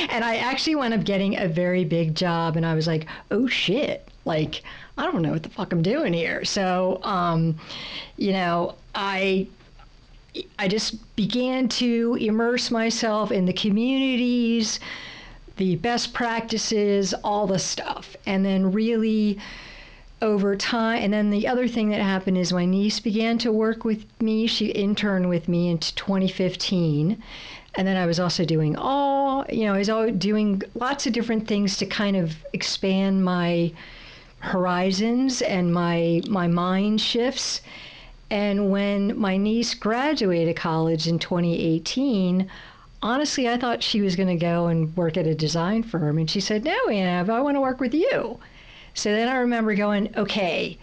and 0.10 0.24
I 0.24 0.38
actually 0.38 0.76
wound 0.76 0.94
up 0.94 1.04
getting 1.04 1.38
a 1.38 1.48
very 1.48 1.84
big 1.84 2.16
job, 2.16 2.56
and 2.56 2.66
I 2.66 2.74
was 2.76 2.88
like, 2.88 3.08
oh 3.32 3.48
shit, 3.48 4.08
like, 4.26 4.64
I 4.98 5.04
don't 5.04 5.22
know 5.22 5.32
what 5.32 5.44
the 5.44 5.50
fuck 5.50 5.72
I'm 5.72 5.82
doing 5.82 6.14
here. 6.14 6.46
So, 6.46 7.00
um, 7.04 7.58
you 8.18 8.34
know, 8.34 8.76
I 8.94 9.48
I 10.60 10.68
just 10.68 11.16
began 11.16 11.70
to 11.70 12.18
immerse 12.20 12.70
myself 12.70 13.32
in 13.32 13.46
the 13.46 13.54
communities, 13.54 14.80
the 15.58 15.76
best 15.78 16.14
practices, 16.14 17.14
all 17.24 17.48
the 17.48 17.60
stuff. 17.60 18.16
And 18.26 18.46
then 18.46 18.72
really 18.72 19.40
over 20.22 20.56
time, 20.56 21.04
and 21.04 21.14
then 21.14 21.30
the 21.30 21.48
other 21.48 21.68
thing 21.68 21.90
that 21.90 22.02
happened 22.02 22.38
is 22.38 22.52
my 22.52 22.66
niece 22.66 23.00
began 23.00 23.38
to 23.40 23.52
work 23.52 23.84
with 23.84 24.06
me. 24.22 24.48
She 24.48 24.68
interned 24.68 25.30
with 25.30 25.48
me 25.48 25.70
into 25.70 25.94
2015. 25.96 27.22
And 27.78 27.88
then 27.88 27.98
I 27.98 28.06
was 28.06 28.20
also 28.20 28.46
doing 28.46 28.78
all, 28.78 29.46
you 29.50 29.66
know, 29.66 29.74
I 29.74 29.80
was 29.80 29.90
all 29.90 30.10
doing 30.10 30.62
lots 30.76 31.06
of 31.06 31.14
different 31.14 31.48
things 31.48 31.76
to 31.78 31.86
kind 31.86 32.16
of 32.16 32.34
expand 32.54 33.26
my 33.26 33.74
horizons 34.40 35.42
and 35.42 35.74
my 35.74 36.22
my 36.30 36.48
mind 36.48 37.02
shifts. 37.02 37.62
And 38.30 38.72
when 38.72 39.20
my 39.20 39.38
niece 39.38 39.74
graduated 39.74 40.56
college 40.56 41.08
in 41.08 41.20
2018, 41.20 42.50
honestly, 43.06 43.48
I 43.48 43.58
thought 43.58 43.84
she 43.84 44.02
was 44.02 44.16
going 44.16 44.30
to 44.30 44.36
go 44.36 44.66
and 44.66 44.98
work 44.98 45.16
at 45.16 45.28
a 45.28 45.36
design 45.36 45.84
firm. 45.84 46.18
And 46.18 46.30
she 46.30 46.40
said, 46.40 46.64
No, 46.64 46.90
Anna, 46.90 47.32
I 47.32 47.40
want 47.40 47.56
to 47.56 47.62
work 47.62 47.80
with 47.80 47.94
you. 47.94 48.40
So 48.96 49.12
then 49.12 49.28
I 49.28 49.36
remember 49.36 49.76
going, 49.76 50.12
Okay, 50.18 50.78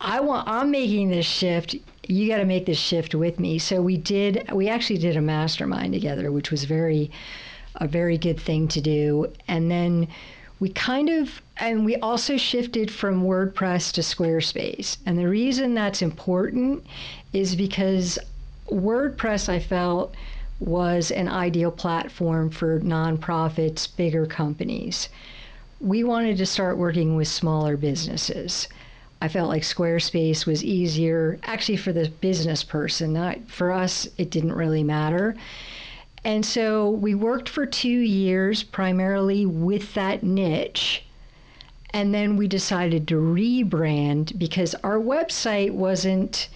I 0.00 0.18
want, 0.18 0.48
I'm 0.48 0.72
making 0.72 1.10
this 1.10 1.26
shift. 1.26 1.76
You 2.08 2.26
got 2.26 2.38
to 2.38 2.44
make 2.44 2.66
this 2.66 2.78
shift 2.78 3.14
with 3.14 3.38
me. 3.38 3.60
So 3.60 3.80
we 3.80 3.96
did, 3.96 4.50
we 4.52 4.68
actually 4.68 4.98
did 4.98 5.16
a 5.16 5.20
mastermind 5.20 5.92
together, 5.92 6.32
which 6.32 6.50
was 6.50 6.64
very, 6.64 7.08
a 7.76 7.86
very 7.86 8.18
good 8.18 8.40
thing 8.40 8.66
to 8.68 8.80
do. 8.80 9.32
And 9.46 9.70
then 9.70 10.08
we 10.58 10.70
kind 10.70 11.08
of, 11.08 11.40
and 11.58 11.84
we 11.84 11.94
also 11.96 12.36
shifted 12.36 12.90
from 12.90 13.22
WordPress 13.22 13.92
to 13.92 14.00
Squarespace. 14.00 14.96
And 15.06 15.16
the 15.16 15.28
reason 15.28 15.74
that's 15.74 16.02
important 16.02 16.84
is 17.32 17.54
because 17.54 18.18
WordPress, 18.72 19.48
I 19.48 19.60
felt, 19.60 20.16
was 20.60 21.10
an 21.10 21.28
ideal 21.28 21.70
platform 21.70 22.50
for 22.50 22.80
nonprofits, 22.80 23.88
bigger 23.96 24.26
companies. 24.26 25.08
We 25.80 26.04
wanted 26.04 26.36
to 26.36 26.46
start 26.46 26.76
working 26.76 27.16
with 27.16 27.28
smaller 27.28 27.76
businesses. 27.76 28.68
I 29.22 29.28
felt 29.28 29.48
like 29.48 29.62
Squarespace 29.62 30.46
was 30.46 30.64
easier, 30.64 31.38
actually, 31.44 31.76
for 31.76 31.92
the 31.92 32.08
business 32.20 32.62
person. 32.62 33.12
Not 33.12 33.38
for 33.48 33.72
us, 33.72 34.08
it 34.16 34.30
didn't 34.30 34.54
really 34.54 34.84
matter. 34.84 35.34
And 36.24 36.44
so 36.44 36.90
we 36.90 37.14
worked 37.14 37.48
for 37.48 37.64
two 37.64 37.88
years 37.88 38.62
primarily 38.62 39.46
with 39.46 39.94
that 39.94 40.22
niche. 40.22 41.04
And 41.92 42.14
then 42.14 42.36
we 42.36 42.46
decided 42.46 43.08
to 43.08 43.14
rebrand 43.16 44.38
because 44.38 44.74
our 44.76 44.98
website 44.98 45.72
wasn't, 45.72 46.48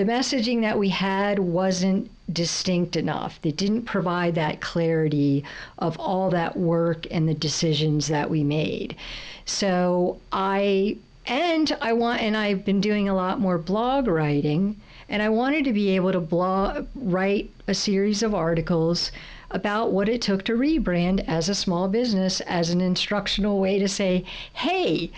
the 0.00 0.06
messaging 0.06 0.62
that 0.62 0.78
we 0.78 0.88
had 0.88 1.38
wasn't 1.38 2.10
distinct 2.32 2.96
enough. 2.96 3.38
It 3.42 3.58
didn't 3.58 3.82
provide 3.82 4.34
that 4.36 4.62
clarity 4.62 5.44
of 5.78 5.98
all 5.98 6.30
that 6.30 6.56
work 6.56 7.06
and 7.10 7.28
the 7.28 7.34
decisions 7.34 8.08
that 8.08 8.30
we 8.30 8.42
made. 8.42 8.96
So 9.44 10.18
I, 10.32 10.96
and 11.26 11.76
I 11.82 11.92
want, 11.92 12.22
and 12.22 12.34
I've 12.34 12.64
been 12.64 12.80
doing 12.80 13.10
a 13.10 13.14
lot 13.14 13.40
more 13.40 13.58
blog 13.58 14.06
writing, 14.06 14.80
and 15.10 15.22
I 15.22 15.28
wanted 15.28 15.64
to 15.64 15.72
be 15.74 15.90
able 15.90 16.12
to 16.12 16.20
blog, 16.20 16.86
write 16.94 17.50
a 17.68 17.74
series 17.74 18.22
of 18.22 18.34
articles 18.34 19.12
about 19.50 19.92
what 19.92 20.08
it 20.08 20.22
took 20.22 20.44
to 20.44 20.54
rebrand 20.54 21.22
as 21.28 21.50
a 21.50 21.54
small 21.54 21.88
business 21.88 22.40
as 22.46 22.70
an 22.70 22.80
instructional 22.80 23.60
way 23.60 23.78
to 23.78 23.86
say, 23.86 24.24
hey, 24.54 25.10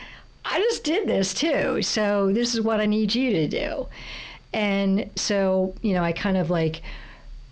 I 0.44 0.58
just 0.58 0.82
did 0.82 1.06
this 1.06 1.32
too. 1.32 1.82
So 1.82 2.32
this 2.32 2.52
is 2.52 2.60
what 2.60 2.80
I 2.80 2.86
need 2.86 3.14
you 3.14 3.30
to 3.30 3.46
do. 3.46 3.86
And 4.52 5.10
so, 5.16 5.74
you 5.82 5.94
know, 5.94 6.02
I 6.02 6.12
kind 6.12 6.36
of 6.36 6.50
like 6.50 6.82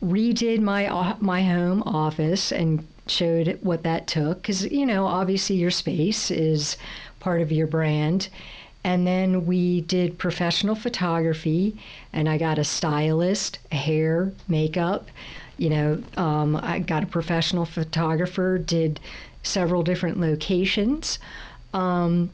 redid 0.04 0.60
my 0.60 1.14
my 1.20 1.42
home 1.42 1.82
office 1.84 2.52
and 2.52 2.86
showed 3.06 3.58
what 3.62 3.82
that 3.82 4.06
took 4.06 4.42
cuz 4.42 4.64
you 4.70 4.86
know, 4.86 5.06
obviously 5.06 5.56
your 5.56 5.70
space 5.70 6.30
is 6.30 6.76
part 7.18 7.40
of 7.40 7.52
your 7.52 7.66
brand. 7.66 8.28
And 8.82 9.06
then 9.06 9.44
we 9.44 9.82
did 9.82 10.16
professional 10.16 10.74
photography, 10.74 11.76
and 12.14 12.28
I 12.30 12.38
got 12.38 12.58
a 12.58 12.64
stylist, 12.64 13.58
hair, 13.70 14.32
makeup. 14.48 15.08
You 15.58 15.68
know, 15.68 16.02
um, 16.16 16.56
I 16.56 16.78
got 16.78 17.02
a 17.02 17.06
professional 17.06 17.66
photographer, 17.66 18.56
did 18.56 18.98
several 19.42 19.82
different 19.82 20.18
locations. 20.18 21.18
Um, 21.74 22.30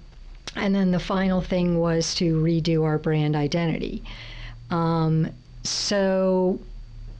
and 0.54 0.74
then 0.74 0.92
the 0.92 1.00
final 1.00 1.40
thing 1.40 1.78
was 1.78 2.14
to 2.16 2.40
redo 2.40 2.84
our 2.84 2.98
brand 2.98 3.34
identity. 3.34 4.04
Um, 4.70 5.30
so, 5.62 6.58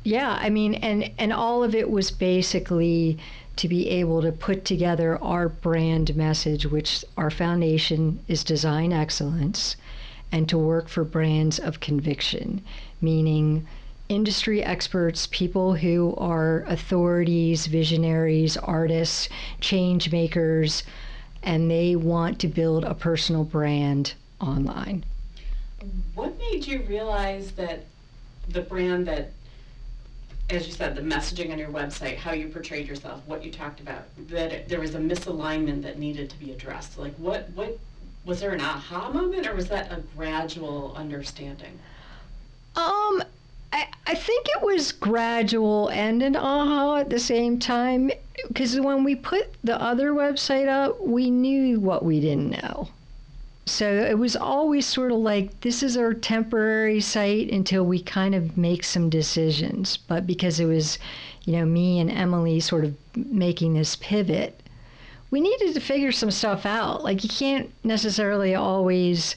yeah, 0.04 0.38
I 0.40 0.50
mean, 0.50 0.74
and 0.74 1.10
and 1.18 1.32
all 1.32 1.64
of 1.64 1.74
it 1.74 1.90
was 1.90 2.10
basically 2.10 3.18
to 3.56 3.68
be 3.68 3.88
able 3.88 4.22
to 4.22 4.32
put 4.32 4.64
together 4.64 5.18
our 5.22 5.48
brand 5.48 6.14
message, 6.14 6.66
which 6.66 7.04
our 7.16 7.30
foundation 7.30 8.20
is 8.28 8.44
design 8.44 8.92
excellence, 8.92 9.76
and 10.30 10.48
to 10.48 10.58
work 10.58 10.88
for 10.88 11.04
brands 11.04 11.58
of 11.58 11.80
conviction, 11.80 12.62
meaning 13.00 13.66
industry 14.08 14.62
experts, 14.62 15.26
people 15.30 15.74
who 15.74 16.14
are 16.16 16.64
authorities, 16.68 17.66
visionaries, 17.66 18.56
artists, 18.56 19.28
change 19.60 20.12
makers, 20.12 20.82
and 21.42 21.70
they 21.70 21.96
want 21.96 22.38
to 22.40 22.48
build 22.48 22.84
a 22.84 22.94
personal 22.94 23.44
brand 23.44 24.14
online. 24.40 25.04
What 26.14 26.38
made 26.38 26.66
you 26.66 26.82
realize 26.82 27.52
that 27.52 27.84
the 28.48 28.60
brand 28.60 29.06
that 29.06 29.30
as 30.48 30.66
you 30.66 30.72
said, 30.72 30.94
the 30.94 31.00
messaging 31.00 31.50
on 31.50 31.58
your 31.58 31.70
website, 31.70 32.16
how 32.16 32.32
you 32.32 32.48
portrayed 32.48 32.86
yourself, 32.86 33.20
what 33.26 33.44
you 33.44 33.50
talked 33.50 33.80
about, 33.80 34.04
that 34.28 34.52
it, 34.52 34.68
there 34.68 34.80
was 34.80 34.94
a 34.94 34.98
misalignment 34.98 35.82
that 35.82 35.98
needed 35.98 36.30
to 36.30 36.38
be 36.38 36.52
addressed. 36.52 36.98
Like, 36.98 37.14
what, 37.16 37.50
what 37.54 37.78
was 38.24 38.40
there 38.40 38.52
an 38.52 38.60
aha 38.60 39.10
moment, 39.10 39.46
or 39.46 39.54
was 39.54 39.68
that 39.68 39.90
a 39.90 40.02
gradual 40.16 40.94
understanding? 40.96 41.78
Um, 42.76 43.24
I, 43.72 43.88
I 44.06 44.14
think 44.14 44.46
it 44.54 44.62
was 44.62 44.92
gradual 44.92 45.88
and 45.88 46.22
an 46.22 46.36
aha 46.36 46.98
at 46.98 47.10
the 47.10 47.18
same 47.18 47.58
time. 47.58 48.12
Because 48.46 48.78
when 48.78 49.02
we 49.02 49.16
put 49.16 49.52
the 49.64 49.80
other 49.80 50.12
website 50.12 50.68
up, 50.68 51.00
we 51.00 51.30
knew 51.30 51.80
what 51.80 52.04
we 52.04 52.20
didn't 52.20 52.50
know. 52.62 52.88
So 53.68 53.92
it 53.92 54.16
was 54.16 54.36
always 54.36 54.86
sort 54.86 55.10
of 55.10 55.18
like 55.18 55.62
this 55.62 55.82
is 55.82 55.96
our 55.96 56.14
temporary 56.14 57.00
site 57.00 57.50
until 57.50 57.84
we 57.84 58.00
kind 58.00 58.32
of 58.32 58.56
make 58.56 58.84
some 58.84 59.10
decisions. 59.10 59.96
But 59.96 60.24
because 60.24 60.60
it 60.60 60.66
was, 60.66 61.00
you 61.44 61.54
know, 61.54 61.66
me 61.66 61.98
and 61.98 62.08
Emily 62.08 62.60
sort 62.60 62.84
of 62.84 62.94
making 63.16 63.74
this 63.74 63.96
pivot, 63.96 64.62
we 65.32 65.40
needed 65.40 65.74
to 65.74 65.80
figure 65.80 66.12
some 66.12 66.30
stuff 66.30 66.64
out. 66.64 67.02
Like 67.02 67.24
you 67.24 67.28
can't 67.28 67.72
necessarily 67.82 68.54
always 68.54 69.34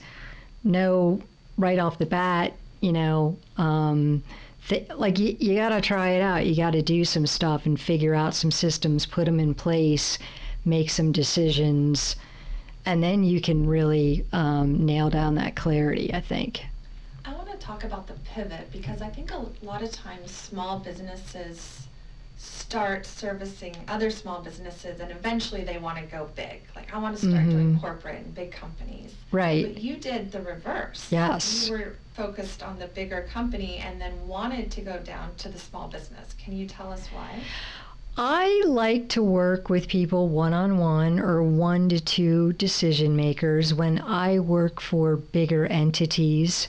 know 0.63 1.21
right 1.57 1.79
off 1.79 1.97
the 1.97 2.05
bat, 2.05 2.53
you 2.81 2.93
know, 2.93 3.35
um, 3.57 4.21
th- 4.67 4.89
like 4.95 5.17
you, 5.17 5.35
you 5.39 5.55
got 5.55 5.69
to 5.69 5.81
try 5.81 6.09
it 6.09 6.21
out. 6.21 6.45
You 6.45 6.55
got 6.55 6.73
to 6.73 6.83
do 6.83 7.03
some 7.03 7.25
stuff 7.25 7.65
and 7.65 7.81
figure 7.81 8.13
out 8.13 8.35
some 8.35 8.51
systems, 8.51 9.07
put 9.07 9.25
them 9.25 9.39
in 9.39 9.55
place, 9.55 10.19
make 10.65 10.91
some 10.91 11.11
decisions 11.11 12.15
and 12.89 13.03
then 13.03 13.23
you 13.23 13.39
can 13.39 13.67
really 13.67 14.25
um, 14.33 14.83
nail 14.83 15.11
down 15.11 15.35
that 15.35 15.55
clarity, 15.55 16.11
I 16.11 16.21
think. 16.21 16.65
I 17.23 17.31
want 17.33 17.51
to 17.51 17.57
talk 17.57 17.83
about 17.83 18.07
the 18.07 18.15
pivot 18.25 18.71
because 18.71 19.03
I 19.03 19.09
think 19.09 19.31
a 19.31 19.45
lot 19.61 19.83
of 19.83 19.91
times 19.91 20.31
small 20.31 20.79
businesses 20.79 21.85
start 22.39 23.05
servicing 23.05 23.75
other 23.87 24.09
small 24.09 24.41
businesses 24.41 25.01
and 25.01 25.11
eventually 25.11 25.63
they 25.63 25.77
want 25.77 25.99
to 25.99 26.03
go 26.05 26.29
big. 26.35 26.61
Like 26.75 26.91
I 26.91 26.97
want 26.97 27.15
to 27.17 27.27
start 27.27 27.43
mm-hmm. 27.43 27.51
doing 27.51 27.79
corporate 27.79 28.25
and 28.25 28.33
big 28.33 28.51
companies. 28.51 29.13
Right. 29.31 29.71
But 29.71 29.83
you 29.83 29.97
did 29.97 30.31
the 30.31 30.41
reverse. 30.41 31.11
Yes. 31.11 31.67
You 31.67 31.73
were 31.73 31.95
focused 32.15 32.63
on 32.63 32.79
the 32.79 32.87
bigger 32.87 33.27
company 33.31 33.77
and 33.77 34.01
then 34.01 34.27
wanted 34.27 34.71
to 34.71 34.81
go 34.81 34.97
down 34.97 35.35
to 35.37 35.49
the 35.49 35.59
small 35.59 35.89
business. 35.89 36.33
Can 36.43 36.57
you 36.57 36.65
tell 36.65 36.91
us 36.91 37.05
why? 37.13 37.39
I 38.21 38.63
like 38.65 39.07
to 39.09 39.23
work 39.23 39.69
with 39.69 39.87
people 39.87 40.27
one 40.27 40.53
on 40.53 40.77
one 40.77 41.21
or 41.21 41.41
one 41.41 41.87
to 41.87 42.01
two 42.01 42.51
decision 42.51 43.15
makers 43.15 43.73
when 43.73 44.01
I 44.01 44.39
work 44.39 44.81
for 44.81 45.15
bigger 45.15 45.65
entities. 45.67 46.67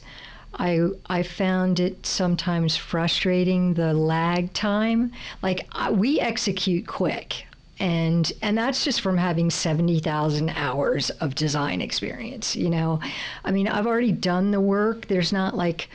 I 0.54 0.90
I 1.07 1.25
found 1.25 1.80
it 1.80 2.07
sometimes 2.07 2.76
frustrating 2.76 3.75
the 3.75 3.92
lag 3.92 4.52
time. 4.52 5.11
Like 5.42 5.66
I, 5.73 5.90
we 5.90 6.21
execute 6.21 6.87
quick, 6.87 7.45
and 7.80 8.33
and 8.40 8.57
that's 8.57 8.85
just 8.85 9.00
from 9.00 9.19
having 9.19 9.50
70,000 9.50 10.50
hours 10.50 11.11
of 11.11 11.35
design 11.35 11.80
experience, 11.80 12.54
you 12.54 12.71
know. 12.71 13.00
I 13.45 13.50
mean, 13.50 13.66
I've 13.66 13.88
already 13.88 14.12
done 14.12 14.52
the 14.52 14.61
work. 14.61 15.09
There's 15.09 15.33
not 15.33 15.57
like 15.57 15.88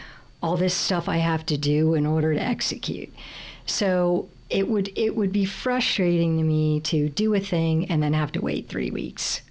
all 0.43 0.57
this 0.57 0.74
stuff 0.74 1.07
I 1.07 1.19
have 1.19 1.45
to 1.45 1.57
do 1.57 1.93
in 1.93 2.05
order 2.05 2.33
to 2.33 2.41
execute. 2.41 3.13
So 3.65 4.27
it 4.50 4.68
would 4.68 4.92
it 4.96 5.16
would 5.16 5.32
be 5.32 5.46
frustrating 5.46 6.38
to 6.38 6.44
me 6.44 6.80
to 6.82 7.10
do 7.10 7.34
a 7.34 7.40
thing 7.40 7.90
and 7.90 8.02
then 8.02 8.14
have 8.14 8.32
to 8.34 8.42
wait 8.42 8.70
three 8.70 8.92
weeks. 8.92 9.42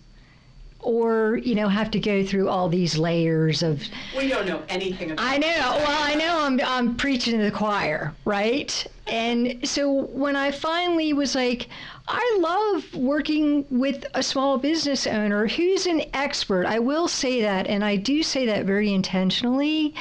Or 0.80 1.38
you 1.38 1.54
know 1.54 1.68
have 1.68 1.90
to 1.92 1.98
go 1.98 2.24
through 2.24 2.48
all 2.48 2.68
these 2.68 2.98
layers 2.98 3.62
of 3.62 3.82
we 4.16 4.28
don't 4.28 4.46
know 4.46 4.62
anything 4.68 5.10
about 5.10 5.24
I 5.24 5.38
know. 5.38 5.48
Well 5.48 6.02
I 6.02 6.14
know 6.14 6.40
I'm 6.40 6.60
I'm 6.62 6.96
preaching 6.96 7.38
to 7.38 7.44
the 7.44 7.50
choir 7.50 8.14
right? 8.24 8.86
And 9.06 9.66
so 9.66 9.90
when 9.90 10.36
I 10.36 10.50
finally 10.50 11.12
was 11.12 11.34
like 11.34 11.68
I 12.06 12.38
love 12.38 12.94
working 12.94 13.64
with 13.70 14.04
a 14.14 14.22
small 14.22 14.58
business 14.58 15.06
owner 15.06 15.48
who's 15.48 15.86
an 15.86 16.02
expert. 16.12 16.66
I 16.66 16.78
will 16.78 17.08
say 17.08 17.40
that 17.40 17.66
and 17.66 17.82
I 17.82 17.96
do 17.96 18.22
say 18.22 18.46
that 18.46 18.66
very 18.66 18.92
intentionally 18.92 19.94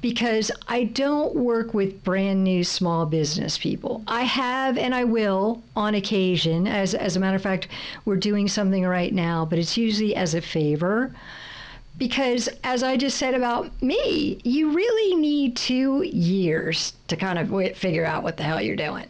because 0.00 0.50
I 0.66 0.84
don't 0.84 1.34
work 1.34 1.74
with 1.74 2.02
brand 2.02 2.42
new 2.42 2.64
small 2.64 3.04
business 3.04 3.58
people. 3.58 4.02
I 4.06 4.22
have 4.22 4.78
and 4.78 4.94
I 4.94 5.04
will 5.04 5.62
on 5.76 5.94
occasion. 5.94 6.66
As, 6.66 6.94
as 6.94 7.16
a 7.16 7.20
matter 7.20 7.36
of 7.36 7.42
fact, 7.42 7.68
we're 8.04 8.16
doing 8.16 8.48
something 8.48 8.84
right 8.84 9.12
now, 9.12 9.44
but 9.44 9.58
it's 9.58 9.76
usually 9.76 10.16
as 10.16 10.34
a 10.34 10.40
favor. 10.40 11.14
Because 11.98 12.48
as 12.64 12.82
I 12.82 12.96
just 12.96 13.18
said 13.18 13.34
about 13.34 13.82
me, 13.82 14.40
you 14.42 14.70
really 14.70 15.16
need 15.16 15.56
two 15.56 16.02
years 16.02 16.94
to 17.08 17.16
kind 17.16 17.38
of 17.38 17.76
figure 17.76 18.06
out 18.06 18.22
what 18.22 18.38
the 18.38 18.42
hell 18.42 18.60
you're 18.62 18.76
doing. 18.76 19.06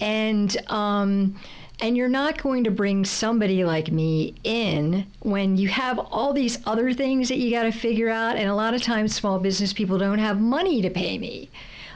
And, 0.00 0.54
um, 0.70 1.38
and 1.80 1.96
you're 1.96 2.08
not 2.08 2.42
going 2.42 2.64
to 2.64 2.70
bring 2.70 3.04
somebody 3.04 3.64
like 3.64 3.90
me 3.90 4.34
in 4.44 5.06
when 5.20 5.56
you 5.56 5.68
have 5.68 5.98
all 5.98 6.32
these 6.32 6.58
other 6.66 6.92
things 6.92 7.28
that 7.28 7.38
you 7.38 7.50
got 7.50 7.62
to 7.62 7.72
figure 7.72 8.10
out. 8.10 8.36
And 8.36 8.48
a 8.48 8.54
lot 8.54 8.74
of 8.74 8.82
times, 8.82 9.14
small 9.14 9.38
business 9.38 9.72
people 9.72 9.98
don't 9.98 10.18
have 10.18 10.40
money 10.40 10.82
to 10.82 10.90
pay 10.90 11.18
me. 11.18 11.48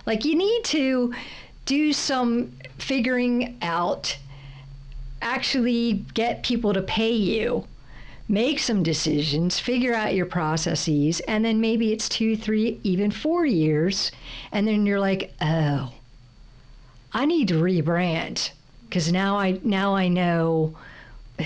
Like, 0.07 0.25
you 0.25 0.35
need 0.35 0.65
to 0.65 1.15
do 1.67 1.93
some 1.93 2.53
figuring 2.79 3.57
out, 3.63 4.17
actually 5.21 6.05
get 6.15 6.43
people 6.43 6.73
to 6.73 6.83
pay 6.83 7.13
you. 7.13 7.67
Make 8.27 8.59
some 8.59 8.83
decisions, 8.83 9.61
figure 9.61 9.93
out 9.93 10.15
your 10.15 10.25
processes, 10.25 11.21
and 11.21 11.45
then 11.45 11.61
maybe 11.61 11.93
it's 11.93 12.09
two, 12.09 12.37
three, 12.37 12.81
even 12.83 13.11
four 13.11 13.45
years. 13.45 14.11
And 14.51 14.67
then 14.67 14.87
you're 14.87 15.01
like, 15.01 15.35
oh, 15.43 15.93
I 17.13 17.27
need 17.27 17.49
to 17.49 17.55
rebrand 17.55 18.51
because 18.95 19.11
now 19.11 19.37
I 19.37 19.59
now 19.65 19.97
I 19.97 20.07
know 20.07 20.77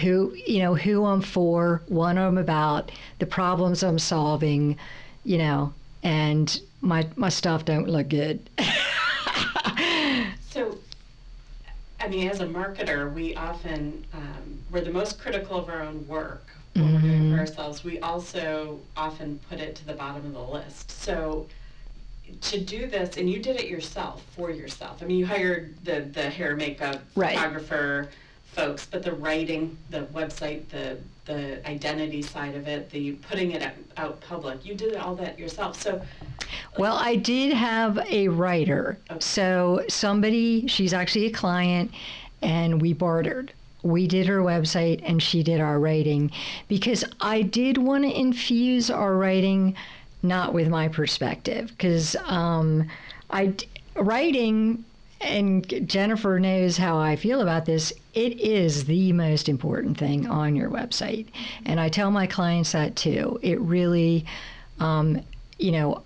who 0.02 0.34
you 0.34 0.58
know 0.58 0.74
who 0.74 1.06
I'm 1.06 1.22
for, 1.22 1.80
what 1.88 2.18
I'm 2.18 2.36
about, 2.36 2.92
the 3.20 3.26
problems 3.26 3.82
I'm 3.82 3.98
solving, 3.98 4.76
you 5.24 5.38
know, 5.38 5.72
and 6.02 6.60
my 6.82 7.06
my 7.16 7.30
stuff 7.30 7.64
don't 7.64 7.88
look 7.88 8.10
good. 8.10 8.50
so, 10.50 10.76
I 11.98 12.08
mean, 12.08 12.28
as 12.28 12.40
a 12.40 12.46
marketer, 12.46 13.10
we 13.14 13.34
often 13.34 14.04
um, 14.12 14.58
we're 14.70 14.82
the 14.82 14.92
most 14.92 15.18
critical 15.18 15.56
of 15.56 15.70
our 15.70 15.80
own 15.80 16.06
work. 16.06 16.44
Mm-hmm. 16.74 16.94
we're 16.94 17.00
doing 17.00 17.32
for 17.32 17.38
ourselves. 17.38 17.82
We 17.82 17.98
also 18.00 18.78
often 18.94 19.40
put 19.48 19.58
it 19.58 19.74
to 19.76 19.86
the 19.86 19.94
bottom 19.94 20.26
of 20.26 20.34
the 20.34 20.38
list. 20.38 20.90
So 20.90 21.46
to 22.40 22.60
do 22.60 22.86
this, 22.86 23.16
and 23.16 23.28
you 23.30 23.40
did 23.40 23.56
it 23.56 23.68
yourself 23.68 24.24
for 24.36 24.50
yourself. 24.50 25.02
I 25.02 25.06
mean, 25.06 25.18
you 25.18 25.26
hired 25.26 25.76
the 25.84 26.00
the 26.00 26.28
hair, 26.28 26.56
makeup, 26.56 27.02
right. 27.14 27.34
photographer 27.34 28.08
folks, 28.58 28.86
but 28.86 29.02
the 29.02 29.12
writing, 29.12 29.76
the 29.90 30.02
website, 30.14 30.68
the 30.68 30.98
the 31.24 31.66
identity 31.68 32.22
side 32.22 32.54
of 32.54 32.66
it, 32.66 32.90
the 32.90 33.12
putting 33.12 33.52
it 33.52 33.62
out 33.96 34.20
public, 34.22 34.64
you 34.64 34.74
did 34.74 34.96
all 34.96 35.14
that 35.14 35.38
yourself. 35.38 35.80
So, 35.80 36.00
well, 36.78 36.96
I 36.96 37.16
did 37.16 37.52
have 37.52 37.98
a 37.98 38.28
writer. 38.28 38.98
Okay. 39.10 39.20
So 39.20 39.84
somebody, 39.88 40.66
she's 40.66 40.94
actually 40.94 41.26
a 41.26 41.30
client, 41.30 41.92
and 42.40 42.80
we 42.80 42.94
bartered 42.94 43.52
we 43.82 44.06
did 44.06 44.26
her 44.26 44.40
website 44.40 45.00
and 45.04 45.22
she 45.22 45.42
did 45.42 45.60
our 45.60 45.78
writing 45.78 46.30
because 46.66 47.04
I 47.20 47.42
did 47.42 47.78
want 47.78 48.04
to 48.04 48.10
infuse 48.10 48.90
our 48.90 49.14
writing 49.14 49.76
not 50.22 50.52
with 50.52 50.68
my 50.68 50.88
perspective 50.88 51.68
because 51.68 52.16
um, 52.24 52.88
I 53.30 53.54
writing 53.96 54.84
and 55.20 55.88
Jennifer 55.88 56.38
knows 56.38 56.76
how 56.76 56.96
I 56.96 57.16
feel 57.16 57.40
about 57.40 57.64
this. 57.64 57.92
It 58.14 58.38
is 58.40 58.84
the 58.84 59.12
most 59.12 59.48
important 59.48 59.98
thing 59.98 60.26
on 60.28 60.54
your 60.54 60.70
website, 60.70 61.26
and 61.64 61.80
I 61.80 61.88
tell 61.88 62.10
my 62.10 62.26
clients 62.26 62.72
that 62.72 62.94
too. 62.94 63.38
It 63.42 63.60
really, 63.60 64.24
um, 64.78 65.20
you 65.58 65.72
know, 65.72 66.02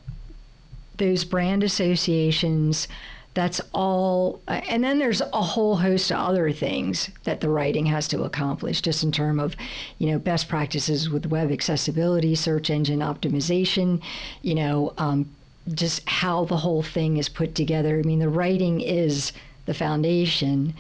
those 0.96 1.24
brand 1.24 1.62
associations 1.62 2.88
that's 3.34 3.60
all 3.72 4.40
and 4.46 4.84
then 4.84 4.98
there's 4.98 5.20
a 5.20 5.42
whole 5.42 5.76
host 5.76 6.10
of 6.10 6.18
other 6.18 6.52
things 6.52 7.10
that 7.24 7.40
the 7.40 7.48
writing 7.48 7.86
has 7.86 8.06
to 8.08 8.22
accomplish 8.24 8.80
just 8.82 9.02
in 9.02 9.10
terms 9.10 9.40
of 9.42 9.56
you 9.98 10.10
know 10.10 10.18
best 10.18 10.48
practices 10.48 11.08
with 11.08 11.26
web 11.26 11.50
accessibility 11.50 12.34
search 12.34 12.68
engine 12.68 13.00
optimization 13.00 14.00
you 14.42 14.54
know 14.54 14.92
um, 14.98 15.26
just 15.74 16.08
how 16.08 16.44
the 16.44 16.56
whole 16.56 16.82
thing 16.82 17.16
is 17.18 17.28
put 17.28 17.54
together. 17.54 17.98
I 17.98 18.02
mean 18.02 18.18
the 18.18 18.28
writing 18.28 18.80
is 18.80 19.32
the 19.66 19.74
foundation 19.74 20.74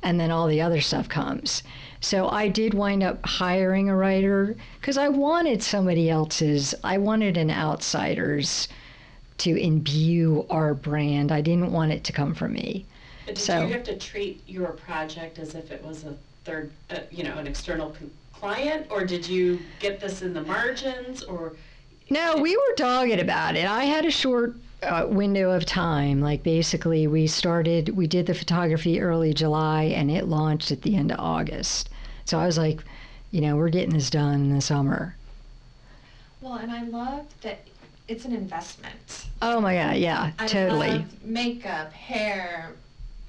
and 0.00 0.20
then 0.20 0.30
all 0.30 0.46
the 0.46 0.60
other 0.60 0.80
stuff 0.80 1.08
comes. 1.08 1.64
So 2.00 2.28
i 2.28 2.46
did 2.46 2.72
wind 2.72 3.02
up 3.02 3.26
hiring 3.26 3.88
a 3.88 3.96
writer 3.96 4.54
because 4.80 4.96
i 4.96 5.08
wanted 5.08 5.60
somebody 5.60 6.08
else's 6.08 6.72
i 6.84 6.96
wanted 6.96 7.36
an 7.36 7.50
outsider's 7.50 8.68
to 9.38 9.56
imbue 9.56 10.46
our 10.50 10.74
brand. 10.74 11.32
I 11.32 11.40
didn't 11.40 11.72
want 11.72 11.92
it 11.92 12.04
to 12.04 12.12
come 12.12 12.34
from 12.34 12.52
me. 12.52 12.84
But 13.26 13.36
did 13.36 13.42
so, 13.42 13.66
you 13.66 13.72
have 13.72 13.84
to 13.84 13.96
treat 13.96 14.42
your 14.48 14.72
project 14.72 15.38
as 15.38 15.54
if 15.54 15.70
it 15.70 15.84
was 15.84 16.04
a 16.04 16.14
third, 16.44 16.70
uh, 16.90 17.00
you 17.10 17.24
know, 17.24 17.36
an 17.38 17.46
external 17.46 17.94
client, 18.32 18.86
or 18.90 19.04
did 19.04 19.28
you 19.28 19.60
get 19.80 20.00
this 20.00 20.22
in 20.22 20.32
the 20.32 20.42
margins, 20.42 21.22
or? 21.22 21.54
No, 22.10 22.36
we 22.36 22.56
were 22.56 22.74
dogged 22.76 23.18
about 23.18 23.56
it. 23.56 23.66
I 23.66 23.84
had 23.84 24.06
a 24.06 24.10
short 24.10 24.56
uh, 24.82 25.06
window 25.08 25.50
of 25.50 25.66
time. 25.66 26.20
Like 26.20 26.42
basically, 26.42 27.06
we 27.06 27.26
started, 27.26 27.90
we 27.90 28.06
did 28.06 28.26
the 28.26 28.34
photography 28.34 29.00
early 29.00 29.34
July, 29.34 29.84
and 29.84 30.10
it 30.10 30.26
launched 30.26 30.70
at 30.70 30.82
the 30.82 30.96
end 30.96 31.12
of 31.12 31.20
August. 31.20 31.90
So 32.24 32.38
I 32.38 32.46
was 32.46 32.58
like, 32.58 32.82
you 33.30 33.40
know, 33.40 33.56
we're 33.56 33.68
getting 33.68 33.94
this 33.94 34.10
done 34.10 34.34
in 34.34 34.54
the 34.54 34.60
summer. 34.60 35.14
Well, 36.40 36.54
and 36.54 36.70
I 36.70 36.84
love 36.84 37.26
that 37.42 37.60
it's 38.08 38.24
an 38.24 38.32
investment. 38.32 39.26
Oh 39.40 39.60
my 39.60 39.74
God, 39.74 39.96
yeah, 39.96 40.32
I 40.38 40.46
totally. 40.46 41.04
makeup, 41.22 41.92
hair, 41.92 42.72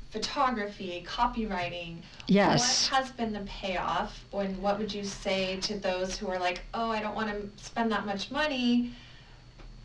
photography, 0.10 1.06
copywriting. 1.08 1.98
Yes. 2.28 2.90
What 2.90 2.98
has 2.98 3.12
been 3.12 3.34
the 3.34 3.42
payoff? 3.42 4.24
And 4.34 4.58
what 4.62 4.80
would 4.80 4.94
you 4.94 5.04
say 5.04 5.60
to 5.62 5.78
those 5.78 6.18
who 6.18 6.28
are 6.28 6.40
like, 6.40 6.62
oh, 6.74 6.90
I 6.90 7.02
don't 7.02 7.16
want 7.16 7.30
to 7.30 7.64
spend 7.64 7.92
that 7.92 8.06
much 8.06 8.32
money? 8.32 8.94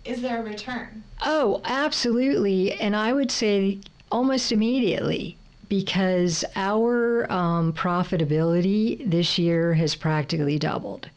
Is 0.05 0.23
there 0.23 0.41
a 0.41 0.45
return? 0.45 1.03
Oh, 1.23 1.61
absolutely. 1.65 2.73
And 2.73 2.95
I 2.95 3.13
would 3.13 3.31
say 3.31 3.81
almost 4.13 4.53
immediately 4.53 5.37
because 5.69 6.45
our 6.57 7.31
um, 7.33 7.73
profitability 7.73 9.11
this 9.11 9.39
year 9.39 9.75
has 9.75 9.95
practically 9.95 10.59
doubled. 10.59 11.09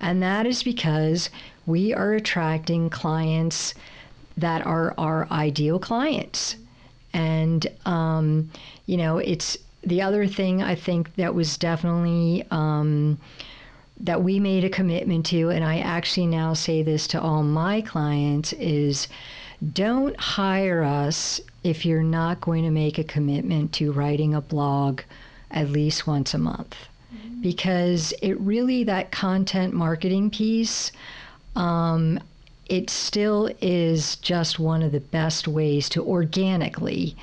And 0.00 0.20
that 0.22 0.46
is 0.46 0.62
because 0.64 1.30
we 1.66 1.94
are 1.94 2.14
attracting 2.14 2.90
clients 2.90 3.74
that 4.36 4.66
are 4.66 4.94
our 4.98 5.28
ideal 5.30 5.78
clients. 5.78 6.56
And, 7.12 7.66
um, 7.84 8.50
you 8.86 8.96
know, 8.96 9.18
it's 9.18 9.58
the 9.84 10.02
other 10.02 10.26
thing 10.26 10.62
I 10.62 10.74
think 10.74 11.14
that 11.16 11.34
was 11.34 11.58
definitely 11.58 12.46
um, 12.50 13.18
that 14.00 14.22
we 14.22 14.40
made 14.40 14.64
a 14.64 14.70
commitment 14.70 15.26
to, 15.26 15.50
and 15.50 15.64
I 15.64 15.78
actually 15.78 16.26
now 16.26 16.54
say 16.54 16.82
this 16.82 17.06
to 17.08 17.20
all 17.20 17.42
my 17.42 17.80
clients 17.80 18.52
is 18.54 19.08
don't 19.72 20.18
hire 20.18 20.82
us 20.82 21.40
if 21.62 21.86
you're 21.86 22.02
not 22.02 22.40
going 22.40 22.64
to 22.64 22.70
make 22.70 22.98
a 22.98 23.04
commitment 23.04 23.72
to 23.74 23.92
writing 23.92 24.34
a 24.34 24.40
blog 24.40 25.02
at 25.50 25.70
least 25.70 26.06
once 26.06 26.34
a 26.34 26.38
month. 26.38 26.74
Because 27.40 28.14
it 28.22 28.40
really, 28.40 28.84
that 28.84 29.10
content 29.10 29.74
marketing 29.74 30.30
piece, 30.30 30.90
um, 31.56 32.18
it 32.66 32.88
still 32.90 33.50
is 33.60 34.16
just 34.16 34.58
one 34.58 34.82
of 34.82 34.92
the 34.92 35.00
best 35.00 35.46
ways 35.48 35.88
to 35.90 36.02
organically 36.04 37.14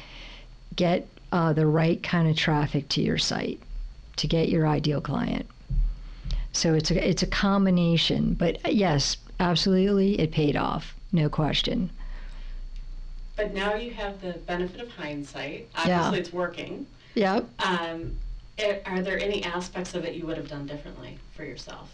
get 0.76 1.08
uh, 1.32 1.54
the 1.54 1.66
right 1.66 2.02
kind 2.04 2.28
of 2.30 2.36
traffic 2.36 2.88
to 2.90 3.02
your 3.02 3.18
site 3.18 3.60
to 4.18 4.28
get 4.28 4.50
your 4.50 4.68
ideal 4.68 5.02
client. 5.02 5.46
So 6.52 6.74
it's 6.74 6.92
a 6.92 7.08
it's 7.10 7.24
a 7.24 7.28
combination, 7.28 8.34
but 8.34 8.58
uh, 8.66 8.70
yes, 8.70 9.18
absolutely, 9.40 10.20
it 10.20 10.32
paid 10.32 10.56
off, 10.56 10.94
no 11.12 11.30
question. 11.30 11.90
But 13.36 13.54
now 13.54 13.76
you 13.76 13.92
have 13.92 14.20
the 14.22 14.34
benefit 14.34 14.82
of 14.82 14.92
hindsight. 14.92 15.70
Yeah. 15.86 16.02
Obviously, 16.02 16.20
it's 16.20 16.34
working. 16.34 16.86
Yep. 17.16 17.48
Um, 17.66 18.18
i- 18.60 18.82
are 18.86 19.02
there 19.02 19.18
any 19.20 19.44
aspects 19.46 19.94
of 19.96 20.04
it 20.04 20.16
you 20.16 20.26
would 20.26 20.36
have 20.38 20.50
done 20.50 20.66
differently 20.66 21.18
for 21.36 21.46
yourself? 21.46 21.90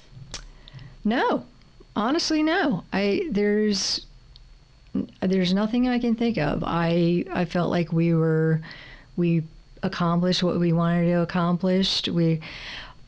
No, 1.04 1.45
honestly, 1.95 2.43
no. 2.43 2.84
I 2.93 3.27
there's 3.31 4.05
there's 5.21 5.53
nothing 5.53 5.88
I 5.88 5.99
can 5.99 6.15
think 6.15 6.38
of. 6.38 6.63
I 6.65 7.25
I 7.34 7.45
felt 7.45 7.69
like 7.69 7.91
we 7.91 8.13
were 8.13 8.62
we 9.17 9.43
accomplished 9.84 10.43
what 10.43 10.60
we 10.60 10.73
wanted 10.73 11.05
to 11.05 11.21
accomplish. 11.21 12.08
We, 12.08 12.41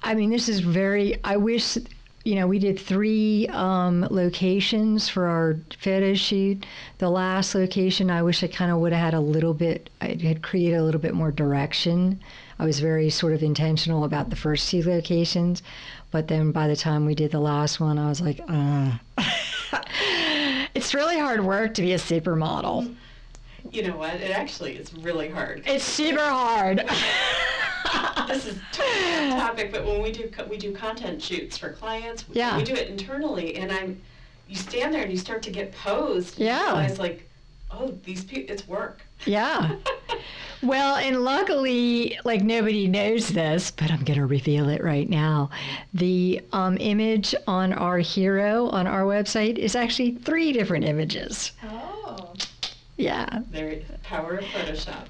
I 0.03 0.13
mean, 0.13 0.29
this 0.29 0.47
is 0.49 0.59
very. 0.59 1.19
I 1.23 1.37
wish. 1.37 1.77
You 2.23 2.35
know, 2.35 2.47
we 2.47 2.59
did 2.59 2.77
three 2.77 3.47
um, 3.53 4.05
locations 4.11 5.07
for 5.07 5.27
our 5.27 5.55
photo 5.79 6.13
shoot. 6.13 6.65
The 6.97 7.09
last 7.09 7.55
location, 7.55 8.11
I 8.11 8.21
wish 8.21 8.43
I 8.43 8.47
kind 8.47 8.69
of 8.69 8.79
would 8.79 8.91
have 8.91 9.01
had 9.01 9.13
a 9.13 9.21
little 9.21 9.53
bit, 9.53 9.89
I 10.01 10.07
had 10.21 10.41
created 10.41 10.75
a 10.75 10.83
little 10.83 10.99
bit 10.99 11.13
more 11.13 11.31
direction. 11.31 12.19
I 12.59 12.65
was 12.65 12.79
very 12.79 13.09
sort 13.09 13.33
of 13.33 13.43
intentional 13.43 14.03
about 14.03 14.29
the 14.29 14.35
first 14.35 14.69
two 14.69 14.81
locations. 14.83 15.61
But 16.11 16.27
then 16.27 16.51
by 16.51 16.67
the 16.67 16.75
time 16.75 17.05
we 17.05 17.15
did 17.15 17.31
the 17.31 17.39
last 17.39 17.79
one, 17.79 17.97
I 17.99 18.09
was 18.09 18.21
like, 18.21 18.39
uh. 18.47 18.93
it's 20.73 20.93
really 20.93 21.17
hard 21.19 21.43
work 21.43 21.73
to 21.75 21.81
be 21.81 21.93
a 21.93 21.97
supermodel. 21.97 22.95
You 23.71 23.83
know 23.87 23.97
what? 23.97 24.13
It 24.15 24.31
actually 24.31 24.77
is 24.77 24.93
really 24.93 25.27
hard. 25.29 25.63
It's 25.65 25.83
super 25.83 26.21
hard. 26.21 26.77
this 28.27 28.45
is 28.45 28.57
totally 28.71 29.31
off 29.33 29.39
topic, 29.49 29.71
but 29.73 29.85
when 29.85 30.01
we 30.01 30.11
do 30.11 30.29
co- 30.29 30.45
we 30.45 30.57
do 30.57 30.71
content 30.73 31.21
shoots 31.21 31.57
for 31.57 31.69
clients, 31.73 32.27
we, 32.29 32.35
Yeah. 32.37 32.55
we 32.57 32.63
do 32.63 32.73
it 32.73 32.87
internally, 32.87 33.55
and 33.57 33.71
I'm 33.71 34.01
you 34.47 34.55
stand 34.55 34.93
there 34.93 35.01
and 35.01 35.11
you 35.11 35.17
start 35.17 35.41
to 35.43 35.51
get 35.51 35.73
posed. 35.73 36.37
and 36.37 36.45
Yeah. 36.45 36.59
You 36.59 36.65
realize 36.79 36.99
like, 36.99 37.29
oh, 37.69 37.91
these 38.05 38.23
people, 38.23 38.53
it's 38.53 38.65
work. 38.67 39.01
yeah. 39.25 39.75
Well, 40.63 40.95
and 40.95 41.23
luckily, 41.23 42.17
like 42.23 42.43
nobody 42.43 42.87
knows 42.87 43.29
this, 43.29 43.71
but 43.71 43.91
I'm 43.91 44.03
going 44.03 44.19
to 44.19 44.25
reveal 44.25 44.69
it 44.69 44.83
right 44.83 45.07
now. 45.07 45.51
The 45.93 46.41
um, 46.51 46.77
image 46.79 47.35
on 47.45 47.73
our 47.73 47.99
hero 47.99 48.69
on 48.69 48.87
our 48.87 49.03
website 49.03 49.57
is 49.57 49.75
actually 49.75 50.15
three 50.15 50.51
different 50.51 50.85
images. 50.85 51.51
Oh. 51.63 52.33
Yeah. 52.97 53.41
Very 53.51 53.85
power 54.03 54.37
of 54.37 54.45
Photoshop. 54.45 55.07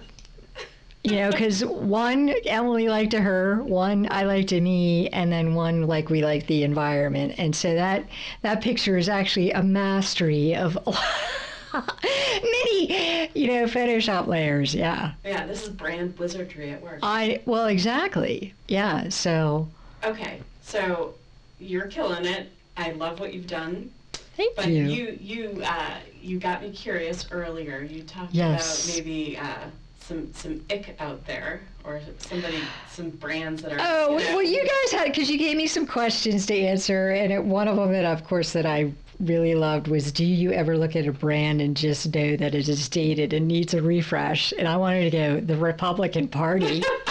You 1.03 1.15
know, 1.15 1.31
because 1.31 1.63
one 1.63 2.29
Emily 2.45 2.89
liked 2.89 3.11
to 3.11 3.21
her, 3.21 3.63
one 3.63 4.09
I 4.11 4.23
liked 4.23 4.49
to 4.49 4.59
me, 4.59 5.07
and 5.09 5.31
then 5.31 5.55
one 5.55 5.87
like 5.87 6.09
we 6.09 6.21
liked 6.21 6.47
the 6.47 6.63
environment. 6.63 7.35
And 7.37 7.55
so 7.55 7.75
that 7.75 8.05
that 8.41 8.61
picture 8.61 8.97
is 8.97 9.07
actually 9.07 9.51
a 9.51 9.63
mastery 9.63 10.53
of 10.53 10.77
many, 12.03 13.29
you 13.33 13.47
know, 13.47 13.65
Photoshop 13.65 14.27
layers. 14.27 14.73
Yeah. 14.73 15.13
Yeah, 15.25 15.45
this 15.45 15.63
is 15.63 15.69
brand 15.69 16.17
wizardry 16.17 16.71
at 16.71 16.81
work. 16.81 16.99
I 17.03 17.41
well 17.45 17.67
exactly. 17.67 18.53
Yeah. 18.67 19.09
So 19.09 19.67
Okay, 20.03 20.41
so 20.61 21.15
you're 21.59 21.87
killing 21.87 22.25
it. 22.25 22.51
I 22.77 22.91
love 22.91 23.19
what 23.19 23.33
you've 23.33 23.47
done. 23.47 23.89
thank 24.13 24.55
But 24.55 24.67
you. 24.67 24.83
you 24.85 25.17
you 25.19 25.63
uh, 25.65 25.95
you 26.21 26.39
got 26.39 26.61
me 26.61 26.71
curious 26.71 27.25
earlier. 27.31 27.81
You 27.81 28.03
talked 28.03 28.33
Yes. 28.33 28.85
about 28.87 28.95
maybe 28.97 29.37
uh, 29.37 29.53
some 30.01 30.31
some 30.33 30.63
ick 30.71 30.95
out 30.99 31.25
there 31.25 31.61
or 31.83 31.99
somebody 32.19 32.59
some 32.91 33.09
brands 33.09 33.61
that 33.63 33.73
are. 33.73 33.77
Oh 33.79 34.17
you 34.17 34.23
know- 34.25 34.35
well, 34.35 34.43
you 34.43 34.61
guys 34.61 34.91
had 34.91 35.05
because 35.05 35.29
you 35.29 35.37
gave 35.37 35.57
me 35.57 35.67
some 35.67 35.87
questions 35.87 36.45
to 36.47 36.55
answer, 36.57 37.09
and 37.09 37.33
it, 37.33 37.43
one 37.43 37.67
of 37.67 37.75
them 37.77 37.91
that, 37.91 38.05
of 38.05 38.23
course, 38.25 38.53
that 38.53 38.65
I 38.65 38.91
really 39.19 39.55
loved 39.55 39.87
was, 39.87 40.11
"Do 40.11 40.25
you 40.25 40.51
ever 40.51 40.77
look 40.77 40.95
at 40.95 41.07
a 41.07 41.11
brand 41.11 41.61
and 41.61 41.75
just 41.75 42.13
know 42.13 42.35
that 42.35 42.53
it 42.55 42.69
is 42.69 42.87
dated 42.89 43.33
and 43.33 43.47
needs 43.47 43.73
a 43.73 43.81
refresh?" 43.81 44.53
And 44.57 44.67
I 44.67 44.77
wanted 44.77 45.11
to 45.11 45.17
go 45.17 45.39
the 45.39 45.57
Republican 45.57 46.27
Party. 46.27 46.83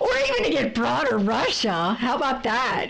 or 0.00 0.10
even 0.28 0.44
to 0.44 0.50
get 0.50 0.74
broader 0.74 1.18
Russia. 1.18 1.96
How 1.98 2.16
about 2.16 2.42
that? 2.42 2.88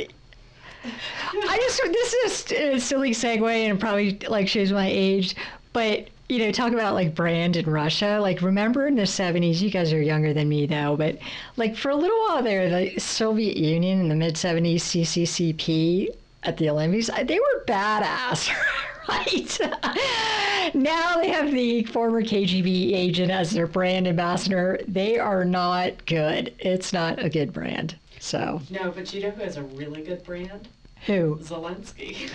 I 0.84 1.56
just 1.56 1.82
this 1.82 2.14
is 2.14 2.74
a 2.74 2.80
silly 2.80 3.10
segue 3.10 3.70
and 3.70 3.80
probably 3.80 4.18
like 4.28 4.48
shows 4.48 4.72
my 4.72 4.88
age, 4.88 5.34
but 5.72 6.08
you 6.28 6.38
know, 6.38 6.50
talk 6.52 6.72
about 6.72 6.94
like 6.94 7.14
brand 7.14 7.56
in 7.56 7.66
Russia. 7.66 8.18
Like, 8.20 8.40
remember 8.40 8.86
in 8.86 8.94
the 8.94 9.02
'70s? 9.02 9.60
You 9.60 9.70
guys 9.70 9.92
are 9.92 10.00
younger 10.00 10.32
than 10.32 10.48
me 10.48 10.66
though, 10.66 10.96
but 10.96 11.18
like 11.56 11.76
for 11.76 11.90
a 11.90 11.96
little 11.96 12.18
while 12.20 12.42
there, 12.42 12.70
the 12.70 12.98
Soviet 12.98 13.56
Union 13.56 14.00
in 14.00 14.08
the 14.08 14.14
mid 14.14 14.34
'70s, 14.34 14.76
CCCP 14.76 16.08
at 16.44 16.56
the 16.56 16.68
Olympics, 16.70 17.10
they 17.24 17.38
were 17.38 17.64
badass, 17.66 18.50
right? 19.08 20.74
now 20.74 21.16
they 21.20 21.30
have 21.30 21.50
the 21.50 21.82
former 21.84 22.22
KGB 22.22 22.92
agent 22.94 23.30
as 23.30 23.50
their 23.50 23.66
brand 23.66 24.06
ambassador. 24.06 24.80
They 24.86 25.18
are 25.18 25.44
not 25.44 26.04
good. 26.06 26.54
It's 26.58 26.92
not 26.92 27.22
a 27.22 27.28
good 27.28 27.52
brand. 27.52 27.96
So, 28.20 28.62
No, 28.70 28.90
but 28.90 29.12
you 29.12 29.22
know 29.22 29.30
who 29.30 29.42
has 29.42 29.56
a 29.56 29.62
really 29.62 30.02
good 30.02 30.24
brand? 30.24 30.68
who? 31.06 31.36
Zelensky. 31.42 32.30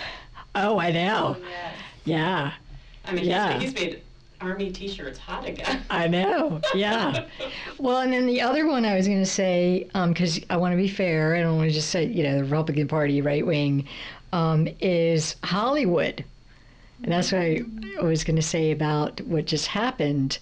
Oh, 0.54 0.78
I 0.80 0.91
know. 0.91 1.36
Oh, 1.39 1.43
yes. 1.48 1.74
Yeah, 2.06 2.54
I 3.06 3.12
mean, 3.13 3.26
Yeah. 3.26 3.54
he's, 3.60 3.72
he's 3.72 3.74
made 3.74 4.02
army 4.41 4.71
T-shirts 4.71 5.19
hot 5.19 5.47
again. 5.47 5.84
I 5.89 6.08
know. 6.08 6.62
Yeah. 6.73 7.25
well, 7.78 8.02
and 8.02 8.13
then 8.13 8.25
the 8.25 8.41
other 8.41 8.67
one 8.67 8.86
I 8.86 8.95
was 8.95 9.08
going 9.08 9.19
to 9.19 9.25
say, 9.25 9.89
because 9.93 10.39
I 10.49 10.58
want 10.58 10.73
to 10.73 10.78
be 10.78 10.88
fair, 10.88 11.36
I 11.36 11.41
don't 11.41 11.58
want 11.58 11.69
to 11.69 11.73
just 11.73 11.89
say, 11.89 12.06
you 12.06 12.23
know, 12.23 12.38
the 12.38 12.43
Republican 12.43 12.88
Party, 12.88 13.21
right 13.21 13.45
wing, 13.45 13.88
um, 14.32 14.67
is 14.80 15.36
Hollywood. 15.43 16.23
And 17.04 17.12
that's 17.12 17.32
what 17.32 17.41
I 17.41 17.63
was 18.02 18.23
going 18.23 18.36
to 18.36 18.41
say 18.41 18.71
about 18.71 19.21
what 19.21 19.45
just 19.45 19.67
happened. 19.67 20.39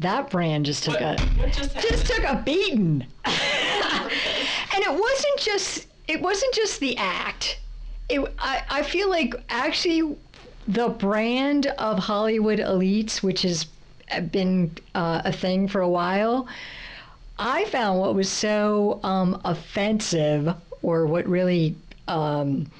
That 0.00 0.28
brand 0.28 0.66
just 0.66 0.82
took 0.82 1.00
what, 1.00 1.20
a 1.20 1.24
what 1.38 1.52
just 1.52 1.74
just 1.78 2.06
took 2.06 2.24
a 2.24 2.42
beating. 2.44 3.06
and 3.24 4.82
it 4.82 4.90
wasn't 4.90 5.38
just 5.38 5.86
it 6.08 6.20
wasn't 6.20 6.52
just 6.52 6.80
the 6.80 6.96
act. 6.96 7.60
It, 8.08 8.20
I, 8.40 8.62
I 8.68 8.82
feel 8.82 9.08
like 9.08 9.34
actually 9.48 10.16
the 10.66 10.88
brand 10.88 11.66
of 11.78 11.98
Hollywood 11.98 12.58
elites, 12.58 13.22
which 13.22 13.42
has 13.42 13.66
been 14.30 14.70
uh, 14.94 15.22
a 15.24 15.32
thing 15.32 15.68
for 15.68 15.80
a 15.80 15.88
while, 15.88 16.46
I 17.38 17.64
found 17.66 18.00
what 18.00 18.14
was 18.14 18.28
so 18.28 19.00
um, 19.02 19.40
offensive, 19.44 20.54
or 20.82 21.06
what 21.06 21.26
really 21.26 21.74
um, 22.08 22.70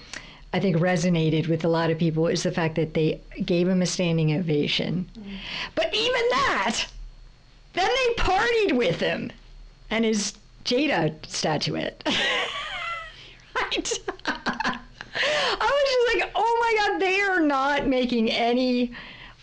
I 0.52 0.60
think 0.60 0.76
resonated 0.76 1.48
with 1.48 1.64
a 1.64 1.68
lot 1.68 1.90
of 1.90 1.98
people, 1.98 2.28
is 2.28 2.44
the 2.44 2.52
fact 2.52 2.76
that 2.76 2.94
they 2.94 3.20
gave 3.44 3.66
him 3.68 3.82
a 3.82 3.86
standing 3.86 4.36
ovation. 4.36 5.08
But 5.74 5.92
even 5.92 6.22
that, 6.30 6.86
then 7.72 7.88
they 7.88 8.22
partied 8.22 8.76
with 8.76 9.00
him 9.00 9.32
and 9.90 10.04
his 10.04 10.34
Jada 10.64 11.14
statuette. 11.26 12.02
right? 13.56 13.98
I 14.26 14.78
was 15.60 16.14
just 16.14 16.14
like, 16.14 16.30
oh 16.34 16.53
my 16.72 16.88
God, 16.88 17.00
they 17.00 17.20
are 17.20 17.40
not 17.40 17.86
making 17.86 18.30
any 18.30 18.92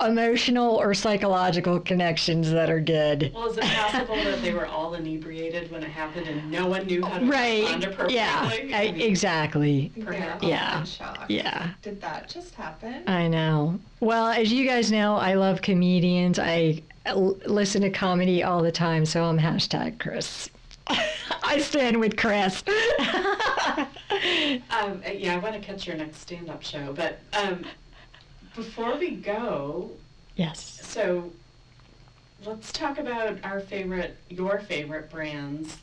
emotional 0.03 0.77
or 0.77 0.95
psychological 0.95 1.79
connections 1.79 2.49
that 2.49 2.71
are 2.71 2.79
good. 2.79 3.31
Well, 3.35 3.51
is 3.51 3.57
it 3.59 3.63
possible 3.65 4.15
that 4.15 4.41
they 4.41 4.51
were 4.51 4.65
all 4.65 4.95
inebriated 4.95 5.69
when 5.71 5.83
it 5.83 5.89
happened 5.91 6.27
and 6.27 6.49
no 6.49 6.65
one 6.65 6.87
knew 6.87 7.05
how 7.05 7.19
to 7.19 7.25
Right. 7.25 7.61
respond 7.61 7.83
appropriately? 7.83 8.15
Yeah. 8.15 8.77
I, 8.77 8.83
exactly. 8.97 9.91
Perhaps. 10.03 10.43
Yeah. 10.43 10.81
in. 10.81 11.35
Yeah. 11.35 11.69
Did 11.83 12.01
that 12.01 12.27
just 12.29 12.55
happen? 12.55 13.03
I 13.07 13.27
know. 13.27 13.79
Well, 13.99 14.27
as 14.29 14.51
you 14.51 14.65
guys 14.67 14.91
know, 14.91 15.17
I 15.17 15.35
love 15.35 15.61
comedians. 15.61 16.39
I 16.39 16.81
l- 17.05 17.37
listen 17.45 17.83
to 17.83 17.91
comedy 17.91 18.41
all 18.41 18.63
the 18.63 18.71
time, 18.71 19.05
so 19.05 19.23
I'm 19.25 19.37
hashtag 19.37 19.99
Chris. 19.99 20.49
I 21.43 21.59
stand 21.59 21.99
with 21.99 22.17
Chris. 22.17 22.63
Um, 24.69 25.01
uh, 25.05 25.11
yeah, 25.11 25.35
I 25.35 25.37
want 25.39 25.55
to 25.55 25.61
catch 25.61 25.87
your 25.87 25.95
next 25.95 26.19
stand-up 26.19 26.61
show, 26.63 26.93
but 26.93 27.19
um, 27.33 27.65
before 28.55 28.97
we 28.97 29.11
go, 29.11 29.89
yes. 30.35 30.79
so 30.83 31.31
let's 32.45 32.71
talk 32.71 32.97
about 32.97 33.37
our 33.43 33.59
favorite, 33.59 34.17
your 34.29 34.59
favorite 34.59 35.09
brands. 35.09 35.77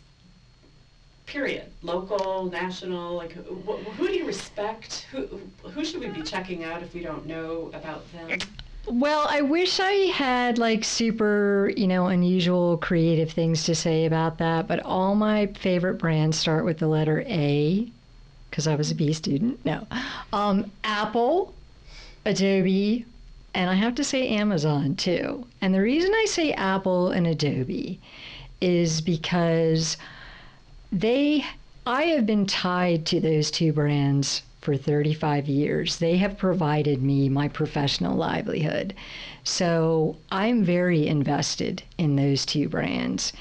Period. 1.27 1.71
Local, 1.83 2.51
national. 2.51 3.17
Like, 3.17 3.33
who, 3.33 3.55
wh- 3.57 3.85
who 3.97 4.07
do 4.09 4.15
you 4.15 4.27
respect? 4.27 5.07
Who 5.11 5.41
who 5.63 5.85
should 5.85 6.01
we 6.01 6.09
be 6.09 6.23
checking 6.23 6.65
out 6.65 6.83
if 6.83 6.95
we 6.95 7.01
don't 7.03 7.27
know 7.27 7.71
about 7.75 8.11
them? 8.13 8.39
Well, 8.91 9.27
I 9.29 9.43
wish 9.43 9.81
I 9.81 9.93
had 10.15 10.59
like 10.59 10.83
super, 10.83 11.71
you 11.77 11.87
know, 11.87 12.07
unusual 12.07 12.79
creative 12.79 13.31
things 13.31 13.65
to 13.65 13.75
say 13.75 14.07
about 14.07 14.39
that, 14.39 14.67
but 14.67 14.81
all 14.81 15.15
my 15.15 15.47
favorite 15.47 15.95
brands 15.95 16.39
start 16.39 16.65
with 16.65 16.79
the 16.79 16.87
letter 16.87 17.23
A 17.27 17.87
because 18.51 18.67
I 18.67 18.77
was 18.77 18.91
a 18.91 18.95
B 18.95 19.13
student. 19.13 19.63
No. 19.65 19.87
Um, 20.33 20.71
Apple, 20.85 21.53
Adobe, 22.25 23.05
and 23.55 23.69
I 23.69 23.75
have 23.75 23.95
to 23.97 24.05
say 24.05 24.29
Amazon 24.29 24.97
too. 24.97 25.47
And 25.61 25.75
the 25.75 25.83
reason 25.83 26.13
I 26.15 26.25
say 26.27 26.53
Apple 26.53 27.11
and 27.11 27.27
Adobe 27.27 28.01
is 28.61 29.01
because 29.01 29.97
they 30.91 31.45
I 31.87 32.05
have 32.05 32.27
been 32.27 32.47
tied 32.47 33.07
to 33.07 33.21
those 33.21 33.51
two 33.51 33.73
brands 33.73 34.43
for 34.69 34.77
35 34.77 35.49
years. 35.49 35.97
They 35.97 36.19
have 36.19 36.37
provided 36.37 37.03
me 37.03 37.31
my 37.31 37.49
professional 37.49 38.15
livelihood. 38.15 38.93
So 39.43 40.19
I'm 40.31 40.63
very 40.63 41.07
invested 41.07 41.83
in 41.97 42.17
those 42.17 42.45
two 42.45 42.69
brands. 42.69 43.33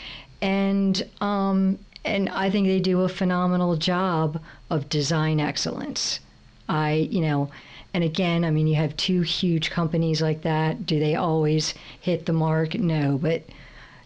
And 0.42 1.06
um, 1.20 1.80
and 2.06 2.30
I 2.30 2.50
think 2.50 2.68
they 2.68 2.80
do 2.80 3.02
a 3.02 3.10
phenomenal 3.10 3.76
job 3.76 4.42
of 4.70 4.88
design 4.88 5.42
excellence. 5.42 6.22
I, 6.70 7.10
you 7.12 7.20
know, 7.20 7.50
and 7.94 8.06
again, 8.06 8.46
I 8.46 8.52
mean, 8.52 8.68
you 8.68 8.76
have 8.76 8.96
two 8.96 9.20
huge 9.20 9.70
companies 9.70 10.22
like 10.22 10.44
that. 10.44 10.86
Do 10.86 10.98
they 10.98 11.16
always 11.16 11.74
hit 12.00 12.26
the 12.26 12.32
mark? 12.32 12.76
No, 12.76 13.18
but 13.18 13.44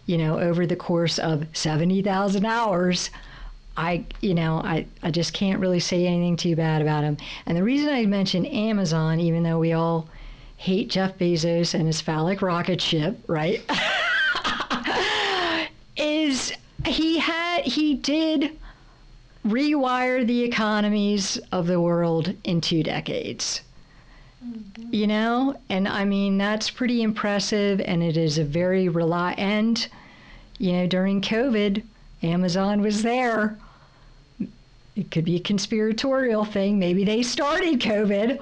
you 0.06 0.18
know, 0.18 0.40
over 0.40 0.66
the 0.66 0.74
course 0.74 1.20
of 1.20 1.46
70,000 1.52 2.44
hours, 2.44 3.10
I, 3.76 4.04
you 4.20 4.34
know, 4.34 4.58
I, 4.58 4.86
I 5.02 5.10
just 5.10 5.32
can't 5.32 5.60
really 5.60 5.80
say 5.80 6.06
anything 6.06 6.36
too 6.36 6.56
bad 6.56 6.82
about 6.82 7.04
him. 7.04 7.16
And 7.46 7.56
the 7.56 7.62
reason 7.62 7.88
I 7.88 8.06
mention 8.06 8.46
Amazon, 8.46 9.20
even 9.20 9.42
though 9.42 9.58
we 9.58 9.72
all 9.72 10.08
hate 10.56 10.90
Jeff 10.90 11.18
Bezos 11.18 11.74
and 11.74 11.86
his 11.86 12.00
phallic 12.00 12.42
rocket 12.42 12.80
ship, 12.80 13.18
right? 13.26 13.62
is 15.96 16.52
he 16.86 17.18
had 17.18 17.62
he 17.62 17.94
did 17.94 18.58
rewire 19.46 20.26
the 20.26 20.42
economies 20.42 21.38
of 21.50 21.66
the 21.66 21.80
world 21.80 22.34
in 22.44 22.60
two 22.60 22.82
decades. 22.82 23.62
Mm-hmm. 24.44 24.94
You 24.94 25.06
know, 25.06 25.60
and 25.68 25.88
I 25.88 26.04
mean 26.04 26.38
that's 26.38 26.70
pretty 26.70 27.02
impressive, 27.02 27.80
and 27.80 28.02
it 28.02 28.16
is 28.16 28.38
a 28.38 28.44
very 28.44 28.88
rely. 28.88 29.32
And 29.32 29.86
you 30.58 30.72
know, 30.72 30.86
during 30.86 31.20
COVID, 31.20 31.82
Amazon 32.22 32.82
was 32.82 33.02
there. 33.02 33.58
It 34.96 35.10
could 35.10 35.24
be 35.24 35.36
a 35.36 35.40
conspiratorial 35.40 36.44
thing. 36.44 36.78
Maybe 36.78 37.04
they 37.04 37.22
started 37.22 37.80
COVID. 37.80 38.40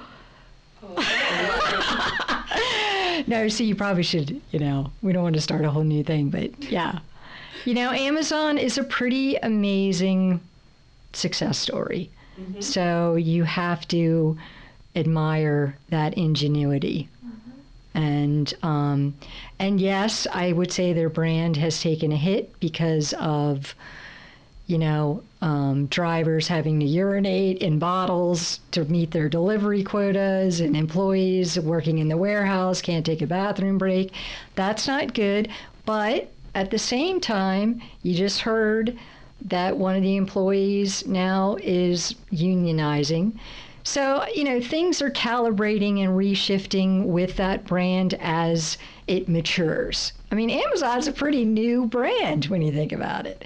no, 3.27 3.47
so 3.47 3.63
you 3.63 3.75
probably 3.75 4.03
should, 4.03 4.41
you 4.51 4.59
know, 4.59 4.91
we 5.01 5.13
don't 5.13 5.23
want 5.23 5.35
to 5.35 5.41
start 5.41 5.63
a 5.63 5.71
whole 5.71 5.83
new 5.83 6.03
thing, 6.03 6.29
but 6.29 6.71
yeah. 6.71 6.99
You 7.65 7.75
know, 7.75 7.91
Amazon 7.91 8.57
is 8.57 8.77
a 8.77 8.83
pretty 8.83 9.35
amazing 9.37 10.41
success 11.13 11.57
story. 11.57 12.09
So 12.59 13.15
you 13.15 13.43
have 13.43 13.87
to 13.89 14.37
admire 14.95 15.77
that 15.89 16.15
ingenuity. 16.15 17.07
And 17.93 18.51
um, 18.63 19.13
and 19.59 19.79
yes, 19.79 20.25
I 20.31 20.53
would 20.53 20.71
say 20.71 20.93
their 20.93 21.09
brand 21.09 21.57
has 21.57 21.81
taken 21.81 22.11
a 22.11 22.17
hit 22.17 22.57
because 22.59 23.13
of, 23.13 23.75
you 24.67 24.77
know, 24.77 25.23
um, 25.41 25.87
drivers 25.87 26.47
having 26.47 26.79
to 26.79 26.85
urinate 26.85 27.57
in 27.57 27.79
bottles 27.79 28.59
to 28.71 28.85
meet 28.85 29.11
their 29.11 29.27
delivery 29.27 29.83
quotas, 29.83 30.59
and 30.59 30.75
employees 30.77 31.59
working 31.59 31.97
in 31.97 32.07
the 32.07 32.17
warehouse 32.17 32.81
can't 32.81 33.05
take 33.05 33.21
a 33.21 33.27
bathroom 33.27 33.77
break. 33.77 34.13
That's 34.55 34.87
not 34.87 35.13
good. 35.13 35.49
But 35.85 36.31
at 36.53 36.71
the 36.71 36.79
same 36.79 37.19
time, 37.19 37.81
you 38.03 38.13
just 38.15 38.41
heard 38.41 38.97
that 39.45 39.77
one 39.77 39.95
of 39.95 40.03
the 40.03 40.15
employees 40.15 41.05
now 41.07 41.57
is 41.61 42.15
unionizing. 42.31 43.33
So, 43.83 44.25
you 44.35 44.43
know, 44.43 44.61
things 44.61 45.01
are 45.01 45.09
calibrating 45.09 46.03
and 46.03 46.15
reshifting 46.15 47.05
with 47.05 47.35
that 47.37 47.65
brand 47.65 48.13
as 48.19 48.77
it 49.11 49.27
matures. 49.27 50.13
I 50.31 50.35
mean, 50.35 50.49
Amazon's 50.49 51.05
a 51.05 51.11
pretty 51.11 51.43
new 51.43 51.85
brand 51.85 52.45
when 52.45 52.61
you 52.61 52.71
think 52.71 52.93
about 52.93 53.27
it. 53.27 53.43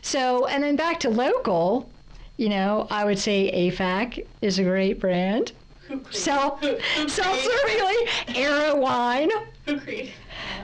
So, 0.00 0.46
and 0.46 0.64
then 0.64 0.74
back 0.74 1.00
to 1.00 1.10
local, 1.10 1.90
you 2.38 2.48
know, 2.48 2.86
I 2.90 3.04
would 3.04 3.18
say 3.18 3.52
AFAC 3.70 4.26
is 4.40 4.58
a 4.58 4.64
great 4.64 4.98
brand. 4.98 5.52
Self, 6.10 6.62
self-servingly, 6.62 8.36
Arrow 8.36 8.76
Wine. 8.76 9.30
Who 9.66 9.78
created? 9.78 10.12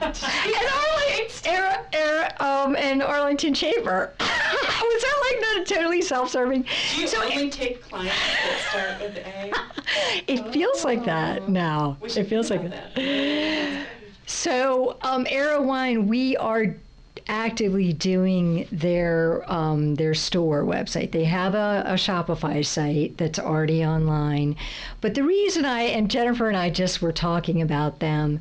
And 0.01 0.17
Arlington, 0.23 1.51
Arrow, 1.51 1.85
Arrow, 1.93 2.29
um, 2.39 2.75
and 2.75 3.03
Arlington 3.03 3.53
Chamber. 3.53 4.13
Was 4.19 5.01
that 5.03 5.29
like 5.29 5.41
not 5.41 5.67
totally 5.67 6.01
self-serving? 6.01 6.63
Do 6.63 7.01
you 7.01 7.07
So 7.07 7.21
only 7.21 7.51
take 7.51 7.83
clients 7.83 8.15
that 8.17 8.97
start 8.97 9.01
with 9.01 9.17
A? 9.17 9.53
it 10.27 10.51
feels 10.51 10.83
like 10.83 11.05
that 11.05 11.49
now. 11.49 11.97
It 12.01 12.23
feels 12.23 12.49
like 12.49 12.63
about 12.63 12.95
that. 12.95 13.85
So, 14.29 14.95
um, 15.01 15.25
Arrow 15.27 15.63
Wine, 15.63 16.07
we 16.07 16.37
are 16.37 16.75
actively 17.27 17.93
doing 17.93 18.67
their 18.71 19.43
um, 19.51 19.95
their 19.95 20.13
store 20.13 20.63
website. 20.63 21.11
They 21.11 21.23
have 21.23 21.55
a, 21.55 21.83
a 21.87 21.93
Shopify 21.93 22.63
site 22.63 23.17
that's 23.17 23.39
already 23.39 23.83
online. 23.83 24.55
But 25.01 25.15
the 25.15 25.23
reason 25.23 25.65
I 25.65 25.81
and 25.81 26.11
Jennifer 26.11 26.47
and 26.47 26.55
I 26.55 26.69
just 26.69 27.01
were 27.01 27.11
talking 27.11 27.63
about 27.63 27.99
them, 28.01 28.39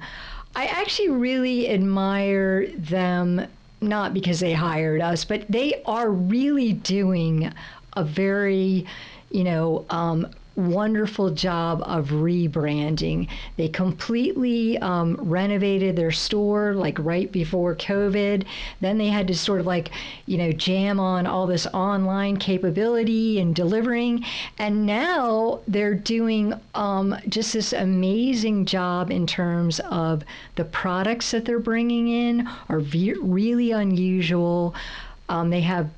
I 0.54 0.66
actually 0.66 1.08
really 1.08 1.70
admire 1.70 2.66
them 2.66 3.46
not 3.80 4.12
because 4.12 4.40
they 4.40 4.52
hired 4.52 5.00
us, 5.00 5.24
but 5.24 5.46
they 5.48 5.82
are 5.86 6.10
really 6.10 6.74
doing 6.74 7.50
a 7.94 8.04
very, 8.04 8.84
you 9.30 9.42
know, 9.42 9.86
um, 9.88 10.26
wonderful 10.58 11.30
job 11.30 11.80
of 11.84 12.08
rebranding. 12.08 13.28
They 13.56 13.68
completely 13.68 14.76
um, 14.78 15.16
renovated 15.20 15.94
their 15.94 16.10
store 16.10 16.74
like 16.74 16.98
right 16.98 17.30
before 17.30 17.76
COVID. 17.76 18.44
Then 18.80 18.98
they 18.98 19.06
had 19.06 19.28
to 19.28 19.34
sort 19.36 19.60
of 19.60 19.66
like, 19.66 19.90
you 20.26 20.36
know, 20.36 20.50
jam 20.52 20.98
on 20.98 21.26
all 21.26 21.46
this 21.46 21.66
online 21.68 22.36
capability 22.38 23.38
and 23.38 23.54
delivering. 23.54 24.24
And 24.58 24.84
now 24.84 25.60
they're 25.68 25.94
doing 25.94 26.54
um, 26.74 27.14
just 27.28 27.52
this 27.52 27.72
amazing 27.72 28.66
job 28.66 29.10
in 29.10 29.26
terms 29.26 29.80
of 29.90 30.24
the 30.56 30.64
products 30.64 31.30
that 31.30 31.44
they're 31.44 31.60
bringing 31.60 32.08
in 32.08 32.48
are 32.68 32.80
ve- 32.80 33.14
really 33.14 33.70
unusual. 33.70 34.74
Um, 35.28 35.50
they 35.50 35.60
have 35.60 35.88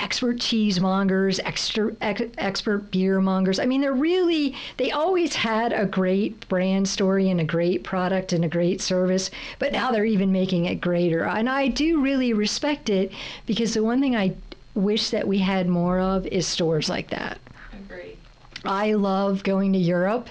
expert 0.00 0.38
cheesemongers, 0.38 1.38
extra, 1.44 1.94
ex, 2.00 2.22
expert 2.38 2.90
beer 2.90 3.20
mongers. 3.20 3.58
I 3.58 3.66
mean, 3.66 3.80
they're 3.80 3.92
really, 3.92 4.56
they 4.78 4.90
always 4.90 5.34
had 5.34 5.72
a 5.72 5.86
great 5.86 6.48
brand 6.48 6.88
story 6.88 7.30
and 7.30 7.40
a 7.40 7.44
great 7.44 7.84
product 7.84 8.32
and 8.32 8.44
a 8.44 8.48
great 8.48 8.80
service, 8.80 9.30
but 9.58 9.72
now 9.72 9.92
they're 9.92 10.04
even 10.04 10.32
making 10.32 10.64
it 10.64 10.80
greater. 10.80 11.24
And 11.24 11.48
I 11.48 11.68
do 11.68 12.00
really 12.00 12.32
respect 12.32 12.88
it 12.88 13.12
because 13.46 13.74
the 13.74 13.84
one 13.84 14.00
thing 14.00 14.16
I 14.16 14.34
wish 14.74 15.10
that 15.10 15.28
we 15.28 15.38
had 15.38 15.68
more 15.68 16.00
of 16.00 16.26
is 16.26 16.46
stores 16.46 16.88
like 16.88 17.10
that. 17.10 17.38
Agree. 17.72 18.16
I 18.64 18.94
love 18.94 19.42
going 19.42 19.72
to 19.74 19.78
Europe 19.78 20.28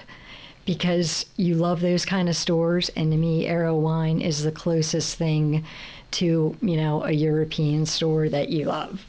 because 0.66 1.26
you 1.36 1.54
love 1.54 1.80
those 1.80 2.04
kind 2.04 2.28
of 2.28 2.36
stores, 2.36 2.90
and 2.90 3.10
to 3.10 3.16
me, 3.18 3.46
Arrow 3.46 3.74
Wine 3.74 4.20
is 4.20 4.42
the 4.42 4.52
closest 4.52 5.16
thing 5.16 5.64
to 6.12 6.56
you 6.60 6.76
know 6.76 7.02
a 7.04 7.12
European 7.12 7.86
store 7.86 8.28
that 8.28 8.48
you 8.50 8.66
love. 8.66 9.04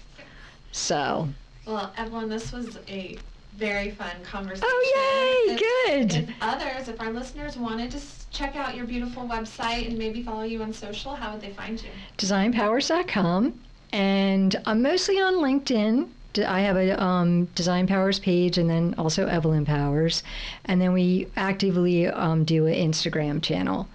So 0.72 1.30
Well, 1.66 1.92
Evelyn, 1.98 2.30
this 2.30 2.52
was 2.52 2.78
a 2.88 3.18
very 3.58 3.92
fun 3.92 4.12
conversation. 4.24 4.68
Oh, 4.68 5.46
yay! 5.48 5.54
If- 5.54 5.60
Good. 5.60 6.30
If 6.30 6.36
others, 6.42 6.88
if 6.88 7.00
our 7.02 7.12
listeners 7.12 7.58
wanted 7.58 7.92
to 7.92 8.00
check 8.32 8.56
out 8.56 8.76
your 8.76 8.86
beautiful 8.86 9.24
website 9.24 9.88
and 9.88 9.98
maybe 9.98 10.24
follow 10.24 10.44
you 10.44 10.64
on 10.64 10.72
social, 10.74 11.14
how 11.16 11.34
would 11.34 11.42
they 11.42 11.52
find 11.52 11.82
you? 11.82 11.90
designpowers.com 12.18 13.60
and 13.94 14.56
i'm 14.66 14.82
mostly 14.82 15.20
on 15.20 15.34
linkedin 15.36 16.08
I 16.48 16.62
have 16.62 16.78
a 16.78 17.02
um, 17.04 17.44
design 17.56 17.88
powers 17.88 18.18
page 18.18 18.58
and 18.58 18.70
then 18.70 18.96
also 18.98 19.28
evelyn 19.28 19.66
powers 19.66 20.24
and 20.64 20.80
then 20.80 20.94
we 20.94 21.28
actively 21.36 22.08
um, 22.08 22.46
do 22.46 22.68
an 22.68 22.74
instagram 22.74 23.42
channel 23.42 23.90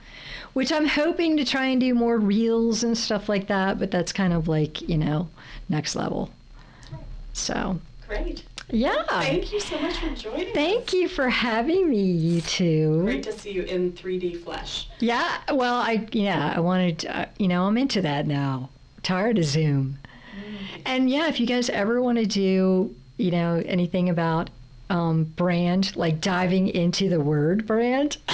which 0.53 0.71
i'm 0.71 0.85
hoping 0.87 1.39
to 1.39 1.47
try 1.47 1.67
and 1.67 1.81
do 1.81 1.95
more 1.95 2.19
reels 2.19 2.85
and 2.85 2.97
stuff 2.99 3.29
like 3.31 3.47
that 3.47 3.79
but 3.79 3.91
that's 3.91 4.13
kind 4.13 4.35
of 4.35 4.49
like 4.49 4.87
you 4.87 4.99
know 4.99 5.29
next 5.71 5.97
level 5.97 6.29
so 7.37 7.79
Great. 8.09 8.45
yeah 8.71 9.03
Thank 9.21 9.53
you 9.53 9.61
so 9.61 9.79
much 9.81 9.99
for 9.99 10.09
joining 10.15 10.53
thank 10.55 10.89
us. 10.89 10.93
you 10.95 11.09
for 11.09 11.29
having 11.29 11.89
me 11.91 12.03
you 12.03 12.41
two 12.41 13.03
Great 13.03 13.23
to 13.25 13.33
see 13.33 13.53
you 13.53 13.63
in 13.65 13.93
3D 13.93 14.43
flesh. 14.43 14.89
yeah 15.01 15.39
well 15.53 15.75
i 15.75 16.07
yeah 16.13 16.53
i 16.57 16.61
wanted 16.61 17.05
uh, 17.07 17.27
you 17.39 17.49
know 17.49 17.65
i'm 17.65 17.77
into 17.77 18.01
that 18.03 18.27
now 18.27 18.69
tired 19.03 19.39
of 19.39 19.45
zoom 19.45 19.99
and 20.85 21.11
yeah 21.11 21.29
if 21.29 21.39
you 21.41 21.47
guys 21.47 21.69
ever 21.71 22.01
want 22.01 22.19
to 22.19 22.27
do 22.27 22.95
you 23.19 23.31
know 23.31 23.63
anything 23.67 24.09
about 24.09 24.51
um, 24.89 25.25
brand 25.25 25.95
like 25.97 26.21
diving 26.21 26.69
into 26.69 27.09
the 27.09 27.21
word 27.21 27.67
brand 27.67 28.17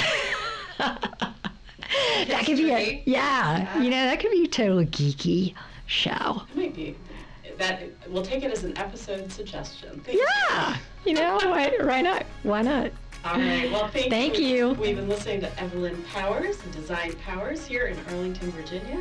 that 0.79 2.43
could 2.45 2.57
be 2.57 2.71
a 2.71 2.79
History. 2.79 3.03
yeah, 3.07 3.79
you 3.81 3.91
know 3.91 4.05
that 4.07 4.21
could 4.21 4.31
be 4.31 4.45
a 4.45 4.49
total 4.49 4.85
geeky 4.85 5.55
show 5.87 6.43
It 6.51 6.57
might 6.57 6.75
be. 6.77 6.95
That 7.62 7.83
we'll 8.09 8.25
take 8.25 8.42
it 8.42 8.51
as 8.51 8.64
an 8.64 8.77
episode 8.77 9.31
suggestion. 9.31 10.01
Thank 10.01 10.18
yeah 10.18 10.77
you 11.05 11.14
know 11.14 11.37
why, 11.37 11.72
why 11.81 12.03
not 12.03 12.25
why 12.42 12.62
not 12.62 12.90
All 13.25 13.35
right. 13.35 13.70
Well, 13.70 13.87
thank, 13.88 14.11
Thank 14.11 14.38
you. 14.40 14.70
We've 14.72 14.96
been 14.96 15.09
listening 15.09 15.40
to 15.42 15.61
Evelyn 15.61 16.03
Powers 16.12 16.61
and 16.64 16.72
Design 16.72 17.12
Powers 17.25 17.64
here 17.64 17.87
in 17.87 17.96
Arlington, 18.09 18.51
Virginia. 18.51 19.01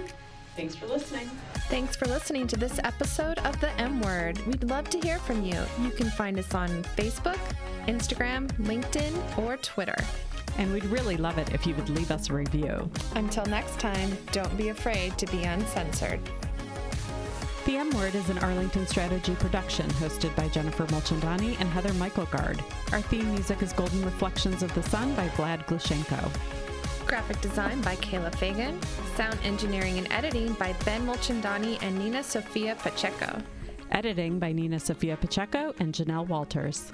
Thanks 0.56 0.76
for 0.76 0.86
listening. 0.86 1.28
Thanks 1.70 1.96
for 1.96 2.06
listening 2.06 2.46
to 2.48 2.58
this 2.58 2.80
episode 2.84 3.40
of 3.40 3.60
The 3.62 3.72
M 3.80 4.00
Word. 4.02 4.38
We'd 4.46 4.64
love 4.64 4.90
to 4.92 5.00
hear 5.00 5.18
from 5.18 5.44
you. 5.44 5.60
You 5.82 5.90
can 5.90 6.10
find 6.12 6.38
us 6.38 6.54
on 6.54 6.70
Facebook, 6.98 7.40
Instagram, 7.88 8.48
LinkedIn, 8.60 9.38
or 9.40 9.58
Twitter. 9.58 9.98
And 10.58 10.72
we'd 10.72 10.86
really 10.86 11.18
love 11.18 11.38
it 11.38 11.54
if 11.54 11.66
you 11.66 11.74
would 11.76 11.90
leave 11.90 12.12
us 12.12 12.30
a 12.30 12.34
review. 12.34 12.92
Until 13.16 13.46
next 13.46 13.80
time, 13.80 14.16
don't 14.34 14.56
be 14.58 14.70
afraid 14.70 15.18
to 15.18 15.26
be 15.28 15.46
uncensored. 15.46 16.20
The 17.64 17.78
M 17.78 17.92
Word 17.92 18.16
is 18.16 18.28
an 18.32 18.40
Arlington 18.40 18.88
Strategy 18.88 19.36
production 19.36 19.88
hosted 19.92 20.36
by 20.36 20.48
Jennifer 20.48 20.88
Mulchandani 20.88 21.60
and 21.60 21.70
Heather 21.70 21.94
Michaelgard. 21.94 22.60
Our 22.92 23.02
theme 23.02 23.32
music 23.32 23.62
is 23.62 23.72
Golden 23.72 24.04
Reflections 24.04 24.64
of 24.64 24.74
the 24.74 24.82
Sun 24.82 25.14
by 25.14 25.28
Vlad 25.30 25.68
Gluschenko. 25.68 26.32
Graphic 27.06 27.40
design 27.40 27.80
by 27.82 27.98
Kayla 27.98 28.34
Fagan. 28.36 28.80
Sound 29.16 29.38
engineering 29.44 30.00
and 30.00 30.12
editing 30.12 30.54
by 30.54 30.74
Ben 30.86 31.06
Mulchandani 31.06 31.78
and 31.84 32.00
Nina 32.00 32.24
Sofia 32.24 32.76
Pacheco. 32.80 33.44
Editing 33.92 34.40
by 34.40 34.52
Nina 34.52 34.80
Sofia 34.80 35.16
Pacheco 35.16 35.76
and 35.78 35.94
Janelle 35.94 36.28
Walters. 36.28 36.94